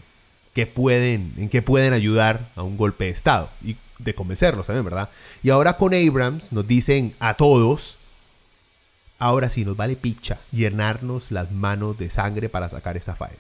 qué 0.55 0.67
pueden, 0.67 1.33
en 1.37 1.49
qué 1.49 1.63
pueden 1.63 1.93
ayudar 1.93 2.41
a 2.57 2.63
un 2.63 2.77
golpe 2.77 3.05
de 3.05 3.11
Estado. 3.11 3.49
Y 3.65 3.77
de 3.99 4.15
convencerlos 4.15 4.67
también, 4.67 4.85
¿verdad? 4.85 5.09
Y 5.43 5.51
ahora 5.51 5.77
con 5.77 5.95
Abrams 5.95 6.53
nos 6.53 6.67
dicen 6.67 7.15
a 7.21 7.35
todos, 7.35 7.97
ahora 9.19 9.51
sí 9.51 9.65
nos 9.65 9.77
vale 9.77 9.97
picha 9.97 10.39
llenarnos 10.53 11.31
las 11.31 11.51
manos 11.51 11.99
de 11.99 12.11
sangre 12.11 12.49
para 12.49 12.69
sacar 12.69 12.97
esta 12.97 13.15
faena. 13.15 13.37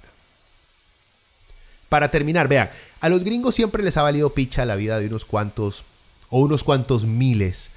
Para 1.88 2.10
terminar, 2.10 2.48
vean, 2.48 2.68
a 3.00 3.08
los 3.08 3.24
gringos 3.24 3.54
siempre 3.54 3.82
les 3.82 3.96
ha 3.96 4.02
valido 4.02 4.30
picha 4.30 4.66
la 4.66 4.76
vida 4.76 4.98
de 4.98 5.06
unos 5.06 5.24
cuantos 5.24 5.84
o 6.28 6.40
unos 6.40 6.64
cuantos 6.64 7.04
miles 7.04 7.70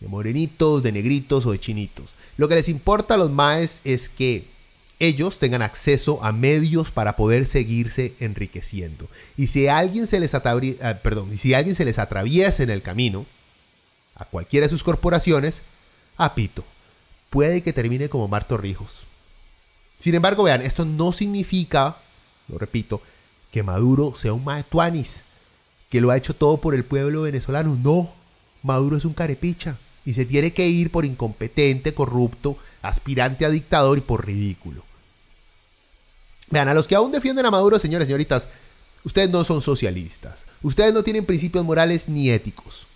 de 0.00 0.08
morenitos, 0.08 0.82
de 0.82 0.92
negritos 0.92 1.46
o 1.46 1.52
de 1.52 1.60
chinitos. 1.60 2.14
Lo 2.36 2.48
que 2.48 2.56
les 2.56 2.68
importa 2.68 3.14
a 3.14 3.16
los 3.16 3.30
maes 3.30 3.80
es 3.84 4.08
que 4.08 4.44
ellos 4.98 5.38
tengan 5.38 5.62
acceso 5.62 6.22
a 6.24 6.32
medios 6.32 6.90
para 6.90 7.16
poder 7.16 7.46
seguirse 7.46 8.14
enriqueciendo. 8.20 9.08
Y 9.36 9.48
si 9.48 9.68
alguien 9.68 10.06
se 10.06 10.20
les, 10.20 10.34
ah, 10.34 10.42
perdón, 11.02 11.36
si 11.36 11.54
alguien 11.54 11.74
se 11.74 11.84
les 11.84 11.98
atraviesa 11.98 12.62
en 12.62 12.70
el 12.70 12.82
camino, 12.82 13.26
a 14.14 14.24
cualquiera 14.24 14.66
de 14.66 14.70
sus 14.70 14.84
corporaciones, 14.84 15.62
apito, 16.16 16.64
puede 17.30 17.62
que 17.62 17.72
termine 17.72 18.08
como 18.08 18.28
Marto 18.28 18.56
Rijos. 18.56 19.06
Sin 19.98 20.14
embargo, 20.14 20.44
vean, 20.44 20.62
esto 20.62 20.84
no 20.84 21.12
significa, 21.12 21.96
lo 22.48 22.58
repito, 22.58 23.02
que 23.50 23.62
Maduro 23.62 24.14
sea 24.14 24.32
un 24.32 24.44
maetuanis, 24.44 25.22
que 25.88 26.00
lo 26.00 26.10
ha 26.10 26.16
hecho 26.16 26.34
todo 26.34 26.58
por 26.58 26.74
el 26.74 26.84
pueblo 26.84 27.22
venezolano. 27.22 27.78
No, 27.82 28.12
Maduro 28.62 28.96
es 28.96 29.04
un 29.04 29.14
carepicha 29.14 29.76
y 30.04 30.14
se 30.14 30.24
tiene 30.24 30.52
que 30.52 30.68
ir 30.68 30.90
por 30.90 31.04
incompetente, 31.04 31.94
corrupto, 31.94 32.56
aspirante 32.84 33.44
a 33.44 33.50
dictador 33.50 33.98
y 33.98 34.02
por 34.02 34.26
ridículo. 34.26 34.84
Vean, 36.50 36.68
a 36.68 36.74
los 36.74 36.86
que 36.86 36.94
aún 36.94 37.10
defienden 37.10 37.46
a 37.46 37.50
Maduro, 37.50 37.78
señores 37.78 38.06
señoritas, 38.06 38.48
ustedes 39.02 39.30
no 39.30 39.42
son 39.44 39.62
socialistas. 39.62 40.46
Ustedes 40.62 40.92
no 40.92 41.02
tienen 41.02 41.24
principios 41.24 41.64
morales 41.64 42.08
ni 42.08 42.30
éticos. 42.30 42.86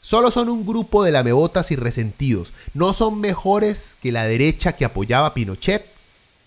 Solo 0.00 0.30
son 0.30 0.48
un 0.48 0.66
grupo 0.66 1.04
de 1.04 1.12
lamebotas 1.12 1.70
y 1.70 1.76
resentidos. 1.76 2.52
No 2.74 2.92
son 2.92 3.20
mejores 3.20 3.96
que 4.02 4.12
la 4.12 4.24
derecha 4.24 4.74
que 4.74 4.84
apoyaba 4.84 5.28
a 5.28 5.34
Pinochet 5.34 5.86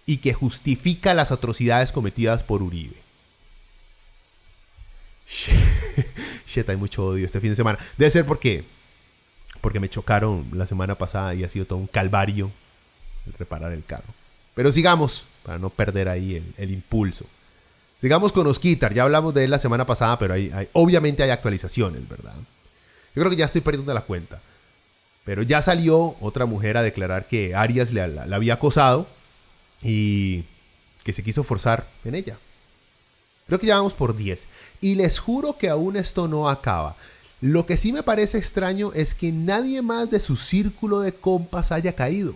y 0.06 0.18
que 0.18 0.34
justifica 0.34 1.14
las 1.14 1.32
atrocidades 1.32 1.92
cometidas 1.92 2.44
por 2.44 2.62
Uribe. 2.62 2.98
Shit, 6.48 6.70
hay 6.70 6.78
mucho 6.78 7.06
odio 7.06 7.26
este 7.26 7.40
fin 7.40 7.52
de 7.52 7.56
semana. 7.56 7.80
Debe 7.98 8.12
ser 8.12 8.26
porque 8.26 8.64
porque 9.62 9.80
me 9.80 9.89
chocaron 9.89 10.46
la 10.54 10.66
semana 10.66 10.96
pasada 10.96 11.34
y 11.36 11.44
ha 11.44 11.50
sido 11.50 11.66
todo 11.66 11.80
un 11.80 11.88
calvario 11.88 12.51
reparar 13.38 13.72
el 13.72 13.84
carro. 13.84 14.13
Pero 14.56 14.72
sigamos, 14.72 15.25
para 15.44 15.60
no 15.60 15.70
perder 15.70 16.10
ahí 16.10 16.44
el, 16.58 16.72
impulso. 16.72 17.25
Sigamos 18.01 18.32
con 18.32 18.48
Osquitar, 18.48 18.94
ya 18.94 19.04
hablamos 19.04 19.34
de 19.34 19.44
él 19.44 19.51
la 19.51 19.60
semana 19.60 19.86
pasada, 19.86 20.18
pero 20.18 20.34
hay, 20.34 20.51
obviamente 20.74 21.24
hay 21.24 21.30
actualizaciones, 21.30 22.08
¿verdad? 22.08 22.34
Yo 23.16 23.22
creo 23.22 23.30
que 23.30 23.36
ya 23.36 23.46
estoy 23.46 23.62
perdiendo 23.62 23.94
la 23.94 24.01
cuenta. 24.01 24.42
Pero 25.25 25.44
ya 25.44 25.62
salió 25.62 26.16
otra 26.22 26.46
mujer 26.46 26.78
a 26.78 26.82
declarar 26.82 27.28
que 27.28 27.56
Arias 27.56 27.92
le, 27.92 28.08
la, 28.08 28.36
había 28.36 28.56
acosado 28.56 29.06
y 29.82 30.44
que 31.04 31.13
se 31.13 31.24
quiso 31.24 31.44
forzar 31.44 31.86
en 32.06 32.16
ella. 32.16 32.38
Creo 33.48 33.60
que 33.60 33.68
ya 33.68 33.75
vamos 33.75 33.94
por 33.94 34.16
10. 34.16 34.48
Y 34.82 34.96
les 34.96 35.20
juro 35.20 35.58
que 35.58 35.70
aún 35.70 35.98
esto 35.98 36.28
no 36.28 36.50
acaba. 36.50 36.96
Lo 37.41 37.65
que 37.65 37.77
sí 37.77 37.93
me 37.93 38.03
parece 38.03 38.38
extraño 38.38 38.91
es 38.93 39.13
que 39.13 39.31
nadie 39.31 39.81
más 39.81 40.12
de 40.12 40.19
su 40.19 40.36
círculo 40.36 41.00
de 41.00 41.13
compas 41.13 41.72
haya 41.72 41.93
caído. 41.93 42.34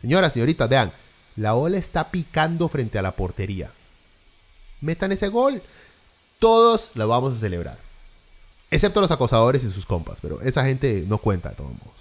Señoras, 0.00 0.32
señoritas, 0.32 0.68
vean, 0.68 0.92
la 1.36 1.54
ola 1.54 1.76
está 1.76 2.10
picando 2.10 2.68
frente 2.68 2.98
a 2.98 3.02
la 3.02 3.12
portería. 3.12 3.70
Metan 4.80 5.12
ese 5.12 5.28
gol. 5.28 5.60
Todos 6.38 6.92
lo 6.94 7.08
vamos 7.08 7.34
a 7.34 7.38
celebrar. 7.38 7.78
Excepto 8.70 9.00
los 9.00 9.10
acosadores 9.10 9.64
y 9.64 9.72
sus 9.72 9.86
compas, 9.86 10.18
pero 10.20 10.40
esa 10.42 10.64
gente 10.64 11.04
no 11.08 11.18
cuenta 11.18 11.50
de 11.50 11.56
todos 11.56 11.72
modos. 11.72 11.96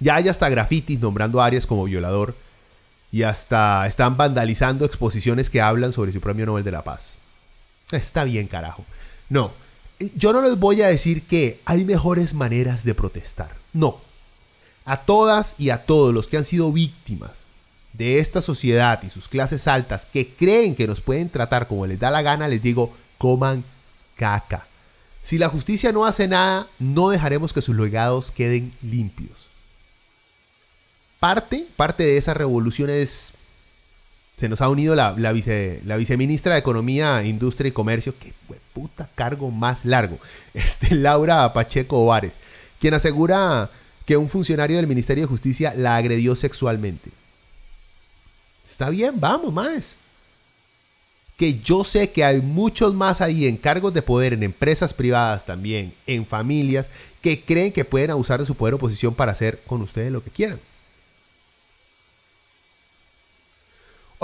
Ya 0.00 0.16
hay 0.16 0.28
hasta 0.28 0.48
grafitis 0.48 1.00
nombrando 1.00 1.40
a 1.40 1.46
Arias 1.46 1.66
como 1.66 1.84
violador 1.84 2.34
y 3.12 3.22
hasta 3.22 3.86
están 3.86 4.16
vandalizando 4.16 4.84
exposiciones 4.84 5.48
que 5.48 5.60
hablan 5.60 5.92
sobre 5.92 6.12
su 6.12 6.20
premio 6.20 6.46
Nobel 6.46 6.64
de 6.64 6.72
la 6.72 6.82
Paz. 6.82 7.16
Está 7.92 8.24
bien, 8.24 8.48
carajo. 8.48 8.84
No, 9.28 9.52
yo 10.16 10.32
no 10.32 10.42
les 10.42 10.58
voy 10.58 10.82
a 10.82 10.88
decir 10.88 11.22
que 11.22 11.60
hay 11.64 11.84
mejores 11.84 12.34
maneras 12.34 12.84
de 12.84 12.94
protestar. 12.94 13.50
No. 13.72 14.00
A 14.84 14.96
todas 14.96 15.54
y 15.58 15.70
a 15.70 15.84
todos 15.84 16.12
los 16.12 16.26
que 16.26 16.36
han 16.36 16.44
sido 16.44 16.72
víctimas 16.72 17.46
de 17.92 18.18
esta 18.18 18.40
sociedad 18.40 19.02
y 19.02 19.10
sus 19.10 19.28
clases 19.28 19.68
altas 19.68 20.06
que 20.06 20.28
creen 20.28 20.74
que 20.74 20.86
nos 20.86 21.00
pueden 21.00 21.28
tratar 21.28 21.68
como 21.68 21.86
les 21.86 21.98
da 22.00 22.10
la 22.10 22.22
gana, 22.22 22.48
les 22.48 22.62
digo, 22.62 22.92
coman 23.18 23.64
caca. 24.16 24.66
Si 25.22 25.38
la 25.38 25.48
justicia 25.48 25.92
no 25.92 26.04
hace 26.04 26.26
nada, 26.26 26.66
no 26.78 27.10
dejaremos 27.10 27.52
que 27.52 27.62
sus 27.62 27.76
legados 27.76 28.30
queden 28.30 28.72
limpios. 28.82 29.46
Parte, 31.20 31.64
parte 31.76 32.02
de 32.02 32.16
esa 32.16 32.34
revolución 32.34 32.90
es 32.90 33.34
se 34.42 34.48
nos 34.48 34.60
ha 34.60 34.68
unido 34.68 34.96
la, 34.96 35.14
la, 35.16 35.30
viceministra 35.96 36.54
de 36.54 36.58
Economía, 36.58 37.22
Industria 37.22 37.68
y 37.68 37.70
Comercio, 37.70 38.12
que 38.18 38.32
puta 38.72 39.08
cargo 39.14 39.52
más 39.52 39.84
largo, 39.84 40.18
este, 40.54 40.96
Laura 40.96 41.52
Pacheco 41.52 42.00
Ovares, 42.00 42.36
quien 42.80 42.92
asegura 42.92 43.70
que 44.04 44.16
un 44.16 44.28
funcionario 44.28 44.78
del 44.78 44.88
Ministerio 44.88 45.22
de 45.22 45.28
Justicia 45.28 45.74
la 45.76 45.94
agredió 45.94 46.34
sexualmente. 46.34 47.12
Está 48.64 48.90
bien, 48.90 49.20
vamos 49.20 49.52
más. 49.52 49.94
Que 51.36 51.60
yo 51.60 51.84
sé 51.84 52.10
que 52.10 52.24
hay 52.24 52.40
muchos 52.40 52.94
más 52.94 53.20
ahí 53.20 53.46
en 53.46 53.56
cargos 53.56 53.94
de 53.94 54.02
poder, 54.02 54.32
en 54.32 54.42
empresas 54.42 54.92
privadas 54.92 55.46
también, 55.46 55.94
en 56.08 56.26
familias, 56.26 56.90
que 57.20 57.40
creen 57.40 57.70
que 57.70 57.84
pueden 57.84 58.10
abusar 58.10 58.40
de 58.40 58.46
su 58.46 58.56
poder 58.56 58.74
o 58.74 58.78
posición 58.78 59.14
para 59.14 59.30
hacer 59.30 59.60
con 59.68 59.82
ustedes 59.82 60.10
lo 60.10 60.20
que 60.20 60.30
quieran. 60.30 60.58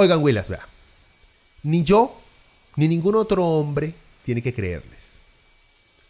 Oigan, 0.00 0.22
Willas, 0.22 0.48
vea. 0.48 0.64
Ni 1.64 1.82
yo, 1.82 2.16
ni 2.76 2.86
ningún 2.86 3.16
otro 3.16 3.44
hombre 3.44 3.92
tiene 4.24 4.42
que 4.42 4.54
creerles. 4.54 5.14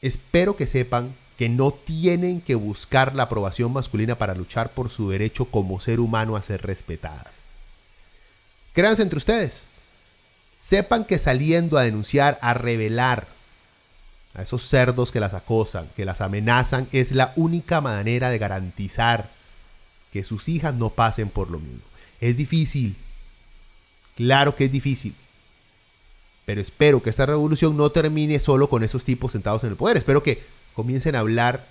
Espero 0.03 0.57
que 0.57 0.67
sepan 0.67 1.11
que 1.39 1.49
no 1.49 1.71
tienen 1.71 2.43
que 2.43 2.55
buscar 2.55 3.15
la 3.15 3.23
aprobación 3.23 3.73
masculina 3.73 4.15
para 4.15 4.35
luchar 4.35 4.69
por 4.69 4.91
su 4.91 5.09
derecho 5.09 5.47
como 5.47 5.81
ser 5.81 6.01
humano 6.01 6.37
a 6.37 6.43
ser 6.43 6.67
respetadas. 6.67 7.39
Créanse 8.75 9.01
entre 9.01 9.17
ustedes. 9.17 9.65
Sepan 10.59 11.07
que 11.07 11.19
saliendo 11.19 11.79
a 11.79 11.85
denunciar, 11.85 12.39
a 12.43 12.53
revelar 12.53 13.27
a 14.35 14.43
esos 14.43 14.65
cerdos 14.65 15.13
que 15.13 15.21
las 15.21 15.33
acosan, 15.33 15.89
que 15.97 16.05
las 16.05 16.21
amenazan, 16.21 16.87
es 16.93 17.13
la 17.13 17.33
única 17.37 17.81
manera 17.81 18.29
de 18.29 18.37
garantizar 18.37 19.31
que 20.13 20.25
sus 20.25 20.51
hijas 20.51 20.75
no 20.75 20.91
pasen 20.91 21.31
por 21.31 21.51
lo 21.51 21.59
mismo. 21.59 21.81
Es 22.21 22.37
difícil, 22.37 22.95
Claro 24.19 24.57
que 24.57 24.65
es 24.65 24.73
difícil. 24.73 25.15
Pero 26.45 26.61
espero 26.61 27.01
que 27.01 27.09
esta 27.09 27.25
revolución 27.25 27.77
no 27.77 27.89
termine 27.91 28.41
solo 28.41 28.69
con 28.69 28.83
esos 28.83 29.05
tipos 29.05 29.31
sentados 29.31 29.63
en 29.63 29.71
el 29.71 29.77
poder. 29.77 29.97
Espero 29.97 30.25
que 30.25 30.43
comiencen 30.75 31.15
a 31.15 31.21
hablar 31.21 31.65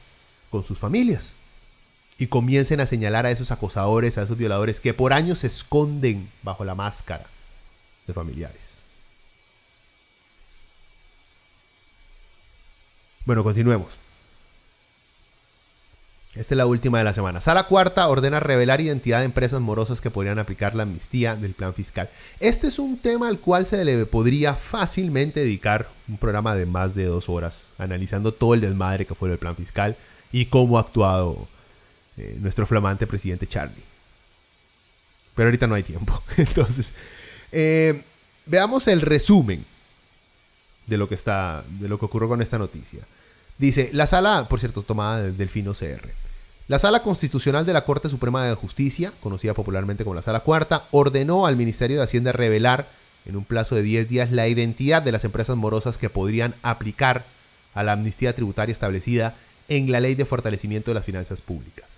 con 0.50 0.64
sus 0.64 0.80
familias. 0.80 1.34
Y 2.18 2.28
comiencen 2.28 2.80
a 2.80 2.86
señalar 2.86 3.26
a 3.26 3.32
esos 3.32 3.52
acosadores, 3.52 4.18
a 4.18 4.22
esos 4.22 4.38
violadores 4.38 4.80
que 4.80 4.94
por 4.94 5.12
años 5.12 5.40
se 5.40 5.48
esconden 5.48 6.30
bajo 6.42 6.64
la 6.64 6.74
máscara 6.74 7.26
de 8.08 8.14
familiares. 8.14 8.78
Bueno, 13.26 13.44
continuemos. 13.44 13.98
Esta 16.38 16.54
es 16.54 16.58
la 16.58 16.68
última 16.68 17.00
de 17.00 17.04
la 17.04 17.14
semana. 17.14 17.42
Sala 17.42 17.64
cuarta 17.64 18.08
ordena 18.08 18.40
revelar 18.40 18.80
identidad 18.80 19.20
de 19.20 19.26
empresas 19.26 19.60
morosas 19.60 20.02
que 20.02 20.12
podrían 20.12 20.38
aplicar 20.38 20.76
la 20.76 20.84
amnistía 20.84 21.36
del 21.36 21.54
plan 21.54 21.74
fiscal. 21.74 22.10
Este 22.40 22.68
es 22.68 22.78
un 22.78 22.98
tema 22.98 23.28
al 23.28 23.40
cual 23.40 23.66
se 23.66 23.84
le 23.84 24.06
podría 24.06 24.54
fácilmente 24.54 25.40
dedicar 25.40 25.90
un 26.08 26.18
programa 26.18 26.54
de 26.54 26.68
más 26.68 26.94
de 26.94 27.06
dos 27.06 27.28
horas, 27.28 27.70
analizando 27.80 28.34
todo 28.34 28.54
el 28.54 28.62
desmadre 28.62 29.08
que 29.08 29.16
fue 29.16 29.32
el 29.32 29.40
plan 29.40 29.56
fiscal 29.56 29.96
y 30.32 30.46
cómo 30.46 30.78
ha 30.78 30.82
actuado 30.82 31.48
eh, 32.18 32.38
nuestro 32.40 32.68
flamante 32.68 33.08
presidente 33.08 33.48
Charlie. 33.48 33.84
Pero 35.34 35.48
ahorita 35.48 35.66
no 35.66 35.74
hay 35.74 35.84
tiempo. 35.84 36.22
Entonces, 36.38 36.94
eh, 37.52 38.04
veamos 38.46 38.88
el 38.88 39.02
resumen 39.02 39.66
de 40.86 40.98
lo 40.98 41.10
que 41.10 41.16
está, 41.16 41.64
de 41.80 41.90
lo 41.90 41.98
que 41.98 42.06
ocurrió 42.06 42.30
con 42.30 42.44
esta 42.44 42.60
noticia. 42.60 43.00
Dice, 43.58 43.90
la 43.92 44.06
sala, 44.06 44.46
por 44.48 44.60
cierto, 44.60 44.84
tomada 44.84 45.24
del 45.24 45.36
Delfino 45.36 45.74
CR. 45.74 46.27
La 46.68 46.80
Sala 46.80 47.02
Constitucional 47.02 47.66
de 47.66 47.72
la 47.72 47.86
Corte 47.86 48.10
Suprema 48.10 48.46
de 48.46 48.54
Justicia, 48.54 49.14
conocida 49.22 49.54
popularmente 49.54 50.04
como 50.04 50.16
la 50.16 50.22
Sala 50.22 50.42
Cuarta, 50.42 50.84
ordenó 50.92 51.46
al 51.46 51.56
Ministerio 51.56 51.98
de 51.98 52.04
Hacienda 52.04 52.34
revelar 52.34 52.86
en 53.26 53.38
un 53.38 53.46
plazo 53.46 53.76
de 53.76 53.84
10 53.84 54.10
días 54.10 54.32
la 54.32 54.50
identidad 54.50 55.02
de 55.02 55.14
las 55.14 55.24
empresas 55.24 55.56
morosas 55.56 55.98
que 55.98 56.10
podrían 56.10 56.54
aplicar 56.64 57.24
a 57.74 57.84
la 57.84 57.94
amnistía 57.94 58.36
tributaria 58.36 58.74
establecida 58.74 59.34
en 59.70 59.92
la 59.94 60.02
Ley 60.02 60.16
de 60.16 60.26
Fortalecimiento 60.26 60.92
de 60.92 60.96
las 60.96 61.06
Finanzas 61.06 61.42
Públicas. 61.42 61.98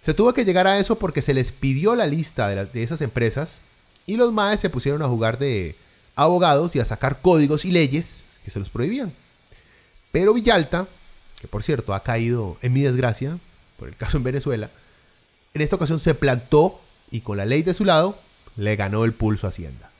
Se 0.00 0.14
tuvo 0.14 0.32
que 0.32 0.44
llegar 0.44 0.68
a 0.68 0.78
eso 0.78 0.96
porque 0.96 1.22
se 1.22 1.34
les 1.34 1.50
pidió 1.50 1.96
la 1.96 2.06
lista 2.06 2.48
de, 2.48 2.82
esas 2.82 3.00
empresas 3.00 3.58
y 4.06 4.16
los 4.16 4.32
MAES 4.32 4.60
se 4.60 4.70
pusieron 4.70 5.02
a 5.02 5.08
jugar 5.08 5.38
de 5.38 5.74
abogados 6.14 6.76
y 6.76 6.80
a 6.80 6.84
sacar 6.84 7.20
códigos 7.20 7.64
y 7.64 7.72
leyes 7.72 8.22
que 8.44 8.52
se 8.52 8.60
los 8.60 8.70
prohibían. 8.70 9.12
Pero 10.12 10.34
Villalta, 10.34 10.86
que 11.40 11.48
por 11.48 11.62
cierto 11.62 11.94
ha 11.94 12.02
caído 12.02 12.56
en 12.62 12.72
mi 12.72 12.82
desgracia, 12.82 13.38
por 13.78 13.88
el 13.88 13.96
caso 13.96 14.16
en 14.16 14.24
Venezuela, 14.24 14.70
en 15.54 15.62
esta 15.62 15.76
ocasión 15.76 16.00
se 16.00 16.14
plantó 16.14 16.80
y 17.10 17.20
con 17.20 17.36
la 17.36 17.46
ley 17.46 17.62
de 17.62 17.74
su 17.74 17.84
lado 17.84 18.18
le 18.56 18.76
ganó 18.76 19.04
el 19.04 19.12
pulso 19.12 19.46
a 19.46 19.50
Hacienda. 19.50 19.90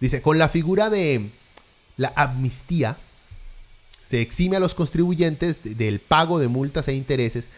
Dice, 0.00 0.22
con 0.22 0.38
la 0.38 0.48
figura 0.48 0.90
de 0.90 1.28
la 1.96 2.12
amnistía, 2.16 2.96
se 4.02 4.20
exime 4.20 4.56
a 4.56 4.60
los 4.60 4.74
contribuyentes 4.74 5.76
del 5.76 5.98
pago 5.98 6.38
de 6.38 6.48
multas 6.48 6.86
e 6.88 6.94
intereses 6.94 7.48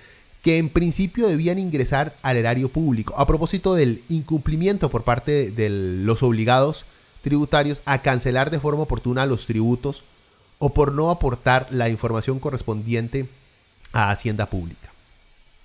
que 0.42 0.58
en 0.58 0.70
principio 0.70 1.26
debían 1.26 1.58
ingresar 1.58 2.14
al 2.22 2.37
erario 2.37 2.68
público, 2.68 3.14
a 3.18 3.26
propósito 3.26 3.74
del 3.74 4.02
incumplimiento 4.08 4.88
por 4.88 5.02
parte 5.02 5.50
de 5.50 5.68
los 5.68 6.22
obligados 6.22 6.87
tributarios 7.22 7.82
a 7.84 8.00
cancelar 8.00 8.50
de 8.50 8.61
forma 8.61 8.84
oportuna 8.84 9.26
los 9.26 9.46
tributos 9.46 10.04
o 10.59 10.75
por 10.75 10.92
no 10.92 11.11
aportar 11.11 11.68
la 11.71 11.88
información 11.88 12.38
correspondiente 12.38 13.29
a 13.92 14.11
Hacienda 14.11 14.47
Pública. 14.47 14.92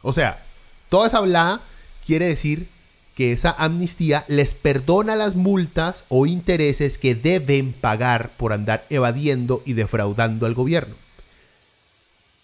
O 0.02 0.14
sea, 0.14 0.42
toda 0.90 1.08
esa 1.08 1.18
hablada 1.18 1.62
quiere 2.06 2.28
decir 2.28 2.68
que 3.16 3.32
esa 3.32 3.52
amnistía 3.52 4.26
les 4.28 4.54
perdona 4.54 5.16
las 5.16 5.36
multas 5.36 6.06
o 6.10 6.26
intereses 6.26 6.98
que 6.98 7.16
deben 7.16 7.74
pagar 7.74 8.32
por 8.38 8.54
andar 8.54 8.86
evadiendo 8.90 9.62
y 9.66 9.74
defraudando 9.74 10.46
al 10.46 10.56
gobierno. 10.56 10.96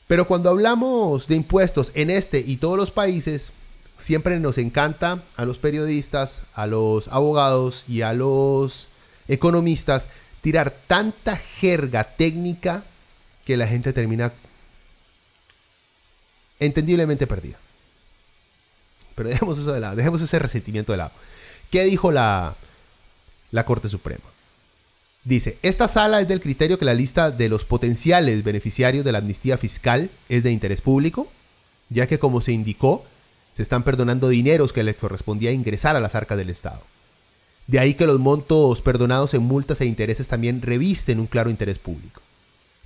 Pero 0.07 0.27
cuando 0.27 0.49
hablamos 0.49 1.27
de 1.27 1.35
impuestos 1.35 1.91
en 1.95 2.09
este 2.09 2.39
y 2.39 2.57
todos 2.57 2.77
los 2.77 2.91
países, 2.91 3.51
siempre 3.97 4.39
nos 4.39 4.57
encanta 4.57 5.23
a 5.37 5.45
los 5.45 5.57
periodistas, 5.57 6.43
a 6.53 6.65
los 6.65 7.09
abogados 7.09 7.83
y 7.87 8.01
a 8.01 8.13
los 8.13 8.87
economistas 9.27 10.07
tirar 10.41 10.71
tanta 10.87 11.35
jerga 11.35 12.03
técnica 12.03 12.83
que 13.45 13.57
la 13.57 13.67
gente 13.67 13.93
termina 13.93 14.31
entendiblemente 16.59 17.27
perdida. 17.27 17.57
Pero 19.15 19.29
dejemos 19.29 19.59
eso 19.59 19.73
de 19.73 19.79
lado, 19.79 19.95
dejemos 19.95 20.21
ese 20.21 20.39
resentimiento 20.39 20.91
de 20.91 20.99
lado. 20.99 21.11
¿Qué 21.71 21.83
dijo 21.83 22.11
la, 22.11 22.55
la 23.51 23.65
Corte 23.65 23.89
Suprema? 23.89 24.23
Dice, 25.23 25.57
esta 25.61 25.87
sala 25.87 26.21
es 26.21 26.27
del 26.27 26.41
criterio 26.41 26.79
que 26.79 26.85
la 26.85 26.93
lista 26.93 27.29
de 27.29 27.49
los 27.49 27.65
potenciales 27.65 28.43
beneficiarios 28.43 29.03
de 29.03 29.11
la 29.11 29.17
amnistía 29.17 29.57
fiscal 29.57 30.09
es 30.29 30.43
de 30.43 30.51
interés 30.51 30.81
público, 30.81 31.27
ya 31.89 32.07
que 32.07 32.19
como 32.19 32.41
se 32.41 32.53
indicó, 32.53 33.05
se 33.51 33.63
están 33.63 33.83
perdonando 33.83 34.29
dineros 34.29 34.71
que 34.71 34.83
les 34.83 34.95
correspondía 34.95 35.51
ingresar 35.51 35.95
a 35.95 35.99
las 35.99 36.15
arcas 36.15 36.37
del 36.37 36.49
Estado. 36.49 36.81
De 37.69 37.77
ahí 37.77 37.93
que 37.93 38.07
los 38.07 38.17
montos 38.17 38.81
perdonados 38.81 39.35
en 39.35 39.43
multas 39.43 39.79
e 39.79 39.85
intereses 39.85 40.27
también 40.27 40.63
revisten 40.63 41.19
un 41.19 41.27
claro 41.27 41.51
interés 41.51 41.77
público. 41.77 42.19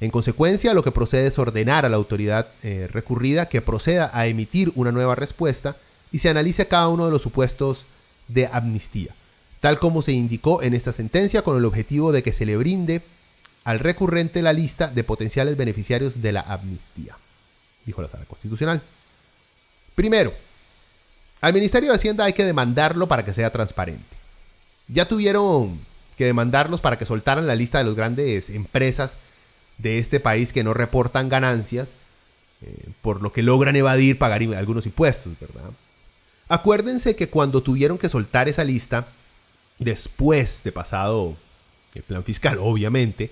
En 0.01 0.11
consecuencia, 0.11 0.73
lo 0.73 0.83
que 0.83 0.91
procede 0.91 1.27
es 1.27 1.39
ordenar 1.39 1.85
a 1.85 1.89
la 1.89 1.95
autoridad 1.95 2.49
eh, 2.63 2.89
recurrida 2.91 3.47
que 3.47 3.61
proceda 3.61 4.11
a 4.13 4.27
emitir 4.27 4.73
una 4.75 4.91
nueva 4.91 5.15
respuesta 5.15 5.77
y 6.11 6.19
se 6.19 6.27
analice 6.27 6.67
cada 6.67 6.89
uno 6.89 7.05
de 7.05 7.11
los 7.11 7.21
supuestos 7.21 7.85
de 8.27 8.47
amnistía, 8.47 9.15
tal 9.61 9.79
como 9.79 10.01
se 10.01 10.11
indicó 10.11 10.61
en 10.61 10.73
esta 10.73 10.91
sentencia 10.91 11.43
con 11.43 11.55
el 11.55 11.63
objetivo 11.63 12.11
de 12.11 12.21
que 12.21 12.33
se 12.33 12.45
le 12.45 12.57
brinde 12.57 13.01
al 13.63 13.79
recurrente 13.79 14.41
la 14.41 14.51
lista 14.51 14.87
de 14.87 15.05
potenciales 15.05 15.55
beneficiarios 15.55 16.21
de 16.21 16.33
la 16.33 16.41
amnistía, 16.41 17.15
dijo 17.85 18.01
la 18.01 18.09
Sala 18.09 18.25
Constitucional. 18.25 18.81
Primero, 19.95 20.33
al 21.39 21.53
Ministerio 21.53 21.91
de 21.91 21.95
Hacienda 21.95 22.25
hay 22.25 22.33
que 22.33 22.43
demandarlo 22.43 23.07
para 23.07 23.23
que 23.23 23.33
sea 23.33 23.49
transparente. 23.49 24.22
Ya 24.87 25.07
tuvieron 25.07 25.79
que 26.17 26.25
demandarlos 26.25 26.81
para 26.81 26.97
que 26.97 27.05
soltaran 27.05 27.47
la 27.47 27.55
lista 27.55 27.77
de 27.77 27.85
las 27.85 27.95
grandes 27.95 28.49
empresas 28.49 29.17
de 29.77 29.97
este 29.97 30.19
país 30.19 30.53
que 30.53 30.63
no 30.63 30.73
reportan 30.73 31.29
ganancias, 31.29 31.93
eh, 32.61 32.89
por 33.01 33.21
lo 33.21 33.31
que 33.33 33.41
logran 33.41 33.75
evadir 33.75 34.17
pagar 34.17 34.41
algunos 34.41 34.85
impuestos, 34.85 35.33
¿verdad? 35.39 35.71
Acuérdense 36.49 37.15
que 37.15 37.29
cuando 37.29 37.63
tuvieron 37.63 37.97
que 37.97 38.09
soltar 38.09 38.47
esa 38.47 38.63
lista, 38.63 39.07
después 39.79 40.63
de 40.63 40.71
pasado 40.71 41.35
el 41.95 42.03
plan 42.03 42.23
fiscal, 42.23 42.57
obviamente, 42.61 43.31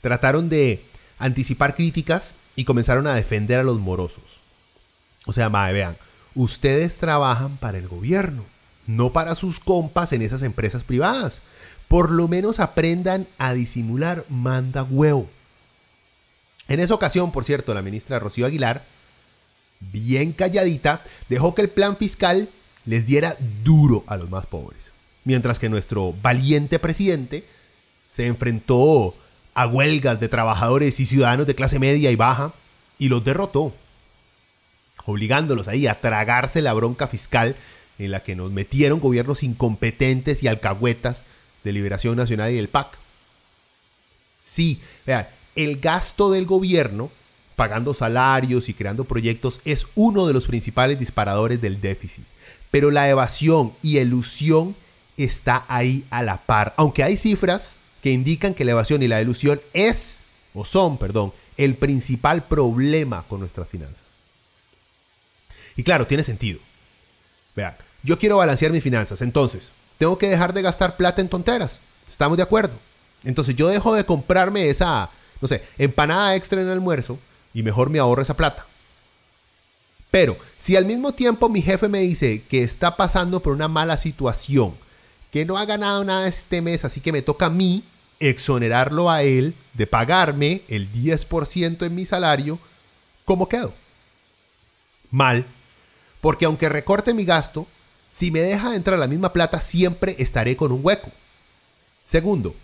trataron 0.00 0.48
de 0.48 0.82
anticipar 1.18 1.74
críticas 1.74 2.34
y 2.56 2.64
comenzaron 2.64 3.06
a 3.06 3.14
defender 3.14 3.60
a 3.60 3.64
los 3.64 3.78
morosos. 3.80 4.40
O 5.26 5.32
sea, 5.32 5.48
vean, 5.48 5.96
ustedes 6.34 6.98
trabajan 6.98 7.56
para 7.56 7.78
el 7.78 7.88
gobierno, 7.88 8.44
no 8.86 9.12
para 9.12 9.34
sus 9.34 9.60
compas 9.60 10.12
en 10.12 10.22
esas 10.22 10.42
empresas 10.42 10.82
privadas. 10.84 11.42
Por 11.88 12.10
lo 12.10 12.28
menos 12.28 12.60
aprendan 12.60 13.26
a 13.38 13.52
disimular 13.52 14.24
manda 14.28 14.82
huevo. 14.82 15.28
En 16.68 16.80
esa 16.80 16.94
ocasión, 16.94 17.30
por 17.30 17.44
cierto, 17.44 17.74
la 17.74 17.82
ministra 17.82 18.18
Rocío 18.18 18.46
Aguilar, 18.46 18.84
bien 19.80 20.32
calladita, 20.32 21.02
dejó 21.28 21.54
que 21.54 21.62
el 21.62 21.68
plan 21.68 21.96
fiscal 21.96 22.48
les 22.86 23.06
diera 23.06 23.36
duro 23.62 24.04
a 24.06 24.16
los 24.16 24.30
más 24.30 24.46
pobres 24.46 24.94
mientras 25.24 25.58
que 25.58 25.68
nuestro 25.68 26.14
valiente 26.22 26.78
presidente 26.78 27.44
se 28.10 28.26
enfrentó 28.26 29.14
a 29.54 29.66
huelgas 29.66 30.20
de 30.20 30.28
trabajadores 30.28 31.00
y 31.00 31.06
ciudadanos 31.06 31.46
de 31.46 31.54
clase 31.54 31.78
media 31.78 32.10
y 32.10 32.16
baja 32.16 32.52
y 32.98 33.08
los 33.08 33.24
derrotó, 33.24 33.74
obligándolos 35.06 35.68
ahí 35.68 35.86
a 35.86 36.00
tragarse 36.00 36.62
la 36.62 36.74
bronca 36.74 37.08
fiscal 37.08 37.56
en 37.98 38.10
la 38.10 38.22
que 38.22 38.36
nos 38.36 38.50
metieron 38.50 39.00
gobiernos 39.00 39.42
incompetentes 39.42 40.42
y 40.42 40.48
alcahuetas 40.48 41.24
de 41.62 41.72
Liberación 41.72 42.16
Nacional 42.16 42.52
y 42.52 42.56
del 42.56 42.68
PAC. 42.68 42.88
Sí, 44.44 44.80
vean, 45.06 45.26
el 45.54 45.80
gasto 45.80 46.30
del 46.30 46.46
gobierno, 46.46 47.10
pagando 47.56 47.94
salarios 47.94 48.68
y 48.68 48.74
creando 48.74 49.04
proyectos, 49.04 49.60
es 49.64 49.86
uno 49.94 50.26
de 50.26 50.32
los 50.32 50.46
principales 50.46 50.98
disparadores 50.98 51.60
del 51.60 51.80
déficit. 51.80 52.24
Pero 52.70 52.90
la 52.90 53.08
evasión 53.08 53.72
y 53.82 53.98
elusión 53.98 54.74
está 55.16 55.64
ahí 55.68 56.04
a 56.10 56.22
la 56.22 56.38
par. 56.38 56.74
Aunque 56.76 57.04
hay 57.04 57.16
cifras 57.16 57.76
que 58.02 58.10
indican 58.10 58.54
que 58.54 58.64
la 58.64 58.72
evasión 58.72 59.02
y 59.02 59.08
la 59.08 59.22
ilusión 59.22 59.60
es, 59.72 60.24
o 60.52 60.64
son, 60.64 60.98
perdón, 60.98 61.32
el 61.56 61.76
principal 61.76 62.42
problema 62.42 63.24
con 63.28 63.40
nuestras 63.40 63.68
finanzas. 63.68 64.02
Y 65.76 65.82
claro, 65.82 66.06
tiene 66.06 66.22
sentido. 66.22 66.58
Vean, 67.56 67.74
yo 68.04 68.18
quiero 68.18 68.36
balancear 68.36 68.70
mis 68.70 68.82
finanzas, 68.82 69.22
entonces, 69.22 69.72
tengo 69.98 70.18
que 70.18 70.28
dejar 70.28 70.52
de 70.52 70.62
gastar 70.62 70.96
plata 70.96 71.20
en 71.20 71.28
tonteras. 71.28 71.80
¿Estamos 72.06 72.36
de 72.36 72.42
acuerdo? 72.42 72.74
Entonces 73.24 73.56
yo 73.56 73.68
dejo 73.68 73.94
de 73.94 74.04
comprarme 74.04 74.68
esa, 74.68 75.08
no 75.40 75.48
sé, 75.48 75.64
empanada 75.78 76.36
extra 76.36 76.60
en 76.60 76.66
el 76.66 76.74
almuerzo 76.74 77.18
y 77.54 77.62
mejor 77.62 77.90
me 77.90 77.98
ahorro 77.98 78.22
esa 78.22 78.36
plata. 78.36 78.66
Pero 80.10 80.36
si 80.58 80.76
al 80.76 80.84
mismo 80.84 81.12
tiempo 81.12 81.48
mi 81.48 81.62
jefe 81.62 81.88
me 81.88 82.00
dice 82.00 82.42
que 82.42 82.62
está 82.62 82.96
pasando 82.96 83.40
por 83.40 83.52
una 83.52 83.68
mala 83.68 83.96
situación 83.96 84.74
que 85.32 85.44
no 85.44 85.58
ha 85.58 85.64
ganado 85.64 86.04
nada 86.04 86.28
este 86.28 86.60
mes, 86.60 86.84
así 86.84 87.00
que 87.00 87.10
me 87.10 87.22
toca 87.22 87.46
a 87.46 87.50
mí 87.50 87.82
exonerarlo 88.20 89.10
a 89.10 89.22
él 89.22 89.54
de 89.72 89.86
pagarme 89.86 90.62
el 90.68 90.92
10% 90.92 91.84
en 91.84 91.94
mi 91.94 92.06
salario, 92.06 92.58
¿cómo 93.24 93.48
quedo? 93.48 93.72
Mal, 95.10 95.44
porque 96.20 96.44
aunque 96.44 96.68
recorte 96.68 97.14
mi 97.14 97.24
gasto, 97.24 97.66
si 98.14 98.30
me 98.30 98.38
deja 98.42 98.76
entrar 98.76 98.96
la 98.96 99.08
misma 99.08 99.32
plata, 99.32 99.60
siempre 99.60 100.14
estaré 100.20 100.56
con 100.56 100.70
un 100.70 100.84
hueco. 100.84 101.10
Segundo, 102.04 102.54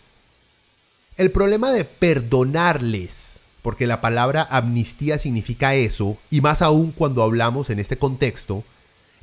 el 1.17 1.33
problema 1.33 1.73
de 1.73 1.85
perdonarles, 1.85 3.41
porque 3.61 3.89
la 3.89 4.01
palabra 4.01 4.47
amnistía 4.49 5.19
significa 5.19 5.75
eso, 5.75 6.17
y 6.31 6.41
más 6.41 6.63
aún 6.63 6.93
cuando 6.93 7.25
hablamos 7.25 7.69
en 7.69 7.81
este 7.81 7.99
contexto, 7.99 8.63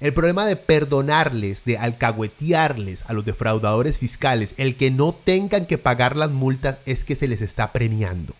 el 0.01 0.13
problema 0.13 0.45
de 0.45 0.57
perdonarles, 0.57 1.63
de 1.63 1.77
alcahuetearles 1.77 3.05
a 3.07 3.13
los 3.13 3.23
defraudadores 3.23 3.97
fiscales, 3.97 4.53
el 4.57 4.75
que 4.75 4.91
no 4.91 5.13
tengan 5.13 5.65
que 5.65 5.77
pagar 5.77 6.17
las 6.17 6.31
multas 6.31 6.79
es 6.85 7.05
que 7.05 7.15
se 7.15 7.29
les 7.29 7.39
está 7.39 7.71
premiando. 7.71 8.33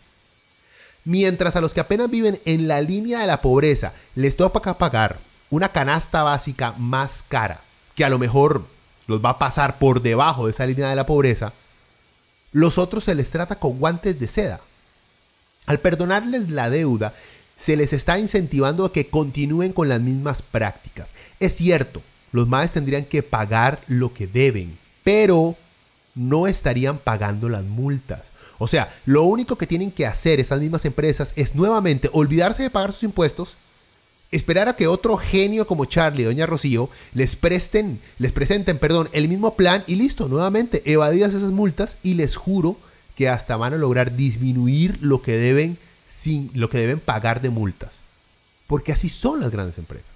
Mientras 1.06 1.56
a 1.56 1.62
los 1.62 1.74
que 1.74 1.80
apenas 1.80 2.12
viven 2.12 2.38
en 2.44 2.68
la 2.68 2.82
línea 2.82 3.20
de 3.20 3.28
la 3.28 3.42
pobreza 3.42 3.94
les 4.14 4.36
toca 4.36 4.78
pagar 4.78 5.20
una 5.50 5.70
canasta 5.70 6.24
básica 6.24 6.74
más 6.78 7.24
cara, 7.26 7.62
que 7.98 8.06
a 8.06 8.10
lo 8.10 8.20
mejor 8.20 8.64
los 9.08 9.26
va 9.26 9.32
a 9.32 9.40
pasar 9.40 9.80
por 9.80 10.02
debajo 10.02 10.46
de 10.46 10.52
esa 10.52 10.68
línea 10.68 10.88
de 10.88 10.96
la 10.96 11.08
pobreza, 11.08 11.52
los 12.54 12.78
otros 12.78 13.04
se 13.04 13.16
les 13.16 13.32
trata 13.32 13.56
con 13.56 13.80
guantes 13.80 14.20
de 14.20 14.28
seda. 14.28 14.62
Al 15.66 15.80
perdonarles 15.80 16.50
la 16.50 16.70
deuda, 16.70 17.14
se 17.56 17.76
les 17.76 17.92
está 17.94 18.20
incentivando 18.20 18.86
a 18.86 18.94
que 18.94 19.08
continúen 19.08 19.74
con 19.74 19.90
las 19.90 20.00
mismas 20.00 20.44
prácticas. 20.44 21.14
Es 21.40 21.54
cierto, 21.54 22.04
los 22.32 22.48
maes 22.48 22.72
tendrían 22.72 23.04
que 23.04 23.24
pagar 23.24 23.82
lo 23.88 24.14
que 24.14 24.28
deben, 24.28 24.78
pero 25.04 25.56
no 26.14 26.46
estarían 26.46 27.00
pagando 27.00 27.50
las 27.50 27.64
multas. 27.64 28.30
O 28.60 28.68
sea, 28.68 28.94
lo 29.06 29.24
único 29.24 29.58
que 29.58 29.68
tienen 29.68 29.92
que 29.92 30.06
hacer 30.06 30.40
esas 30.40 30.60
mismas 30.60 30.86
empresas 30.86 31.34
es 31.36 31.56
nuevamente 31.56 32.12
olvidarse 32.14 32.62
de 32.62 32.70
pagar 32.70 32.92
sus 32.92 33.04
impuestos, 33.04 33.56
esperar 34.32 34.68
a 34.68 34.76
que 34.76 34.88
otro 34.88 35.18
genio 35.18 35.66
como 35.68 35.86
Charlie 35.86 36.24
y 36.24 36.26
Doña 36.26 36.46
Rocío 36.46 36.90
les 37.14 37.36
presten, 37.36 38.00
les 38.20 38.32
presenten, 38.32 38.78
perdón, 38.78 39.10
el 39.14 39.28
mismo 39.28 39.56
plan 39.56 39.84
y 39.88 39.96
listo, 39.96 40.28
nuevamente 40.28 40.84
evadidas 40.86 41.34
esas 41.34 41.52
multas 41.52 41.98
y 42.04 42.16
les 42.16 42.36
juro 42.36 42.78
que 43.16 43.30
hasta 43.30 43.58
van 43.58 43.74
a 43.74 43.78
lograr 43.78 44.16
disminuir 44.16 45.00
lo 45.02 45.22
que 45.22 45.38
deben 45.38 45.78
sin 46.06 46.52
lo 46.54 46.70
que 46.70 46.78
deben 46.78 47.00
pagar 47.00 47.42
de 47.42 47.50
multas. 47.50 48.00
Porque 48.68 48.92
así 48.92 49.10
son 49.10 49.40
las 49.40 49.52
grandes 49.52 49.78
empresas. 49.78 50.12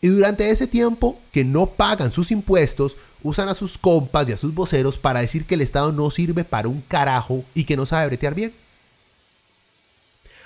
Y 0.00 0.08
durante 0.08 0.50
ese 0.50 0.66
tiempo 0.66 1.18
que 1.32 1.44
no 1.44 1.66
pagan 1.66 2.12
sus 2.12 2.30
impuestos, 2.30 2.96
usan 3.22 3.48
a 3.48 3.54
sus 3.54 3.78
compas 3.78 4.28
y 4.28 4.32
a 4.32 4.36
sus 4.36 4.54
voceros 4.54 4.98
para 4.98 5.20
decir 5.20 5.46
que 5.46 5.54
el 5.54 5.62
Estado 5.62 5.92
no 5.92 6.10
sirve 6.10 6.44
para 6.44 6.68
un 6.68 6.82
carajo 6.82 7.44
y 7.54 7.64
que 7.64 7.76
no 7.76 7.86
sabe 7.86 8.08
bretear 8.08 8.34
bien. 8.34 8.52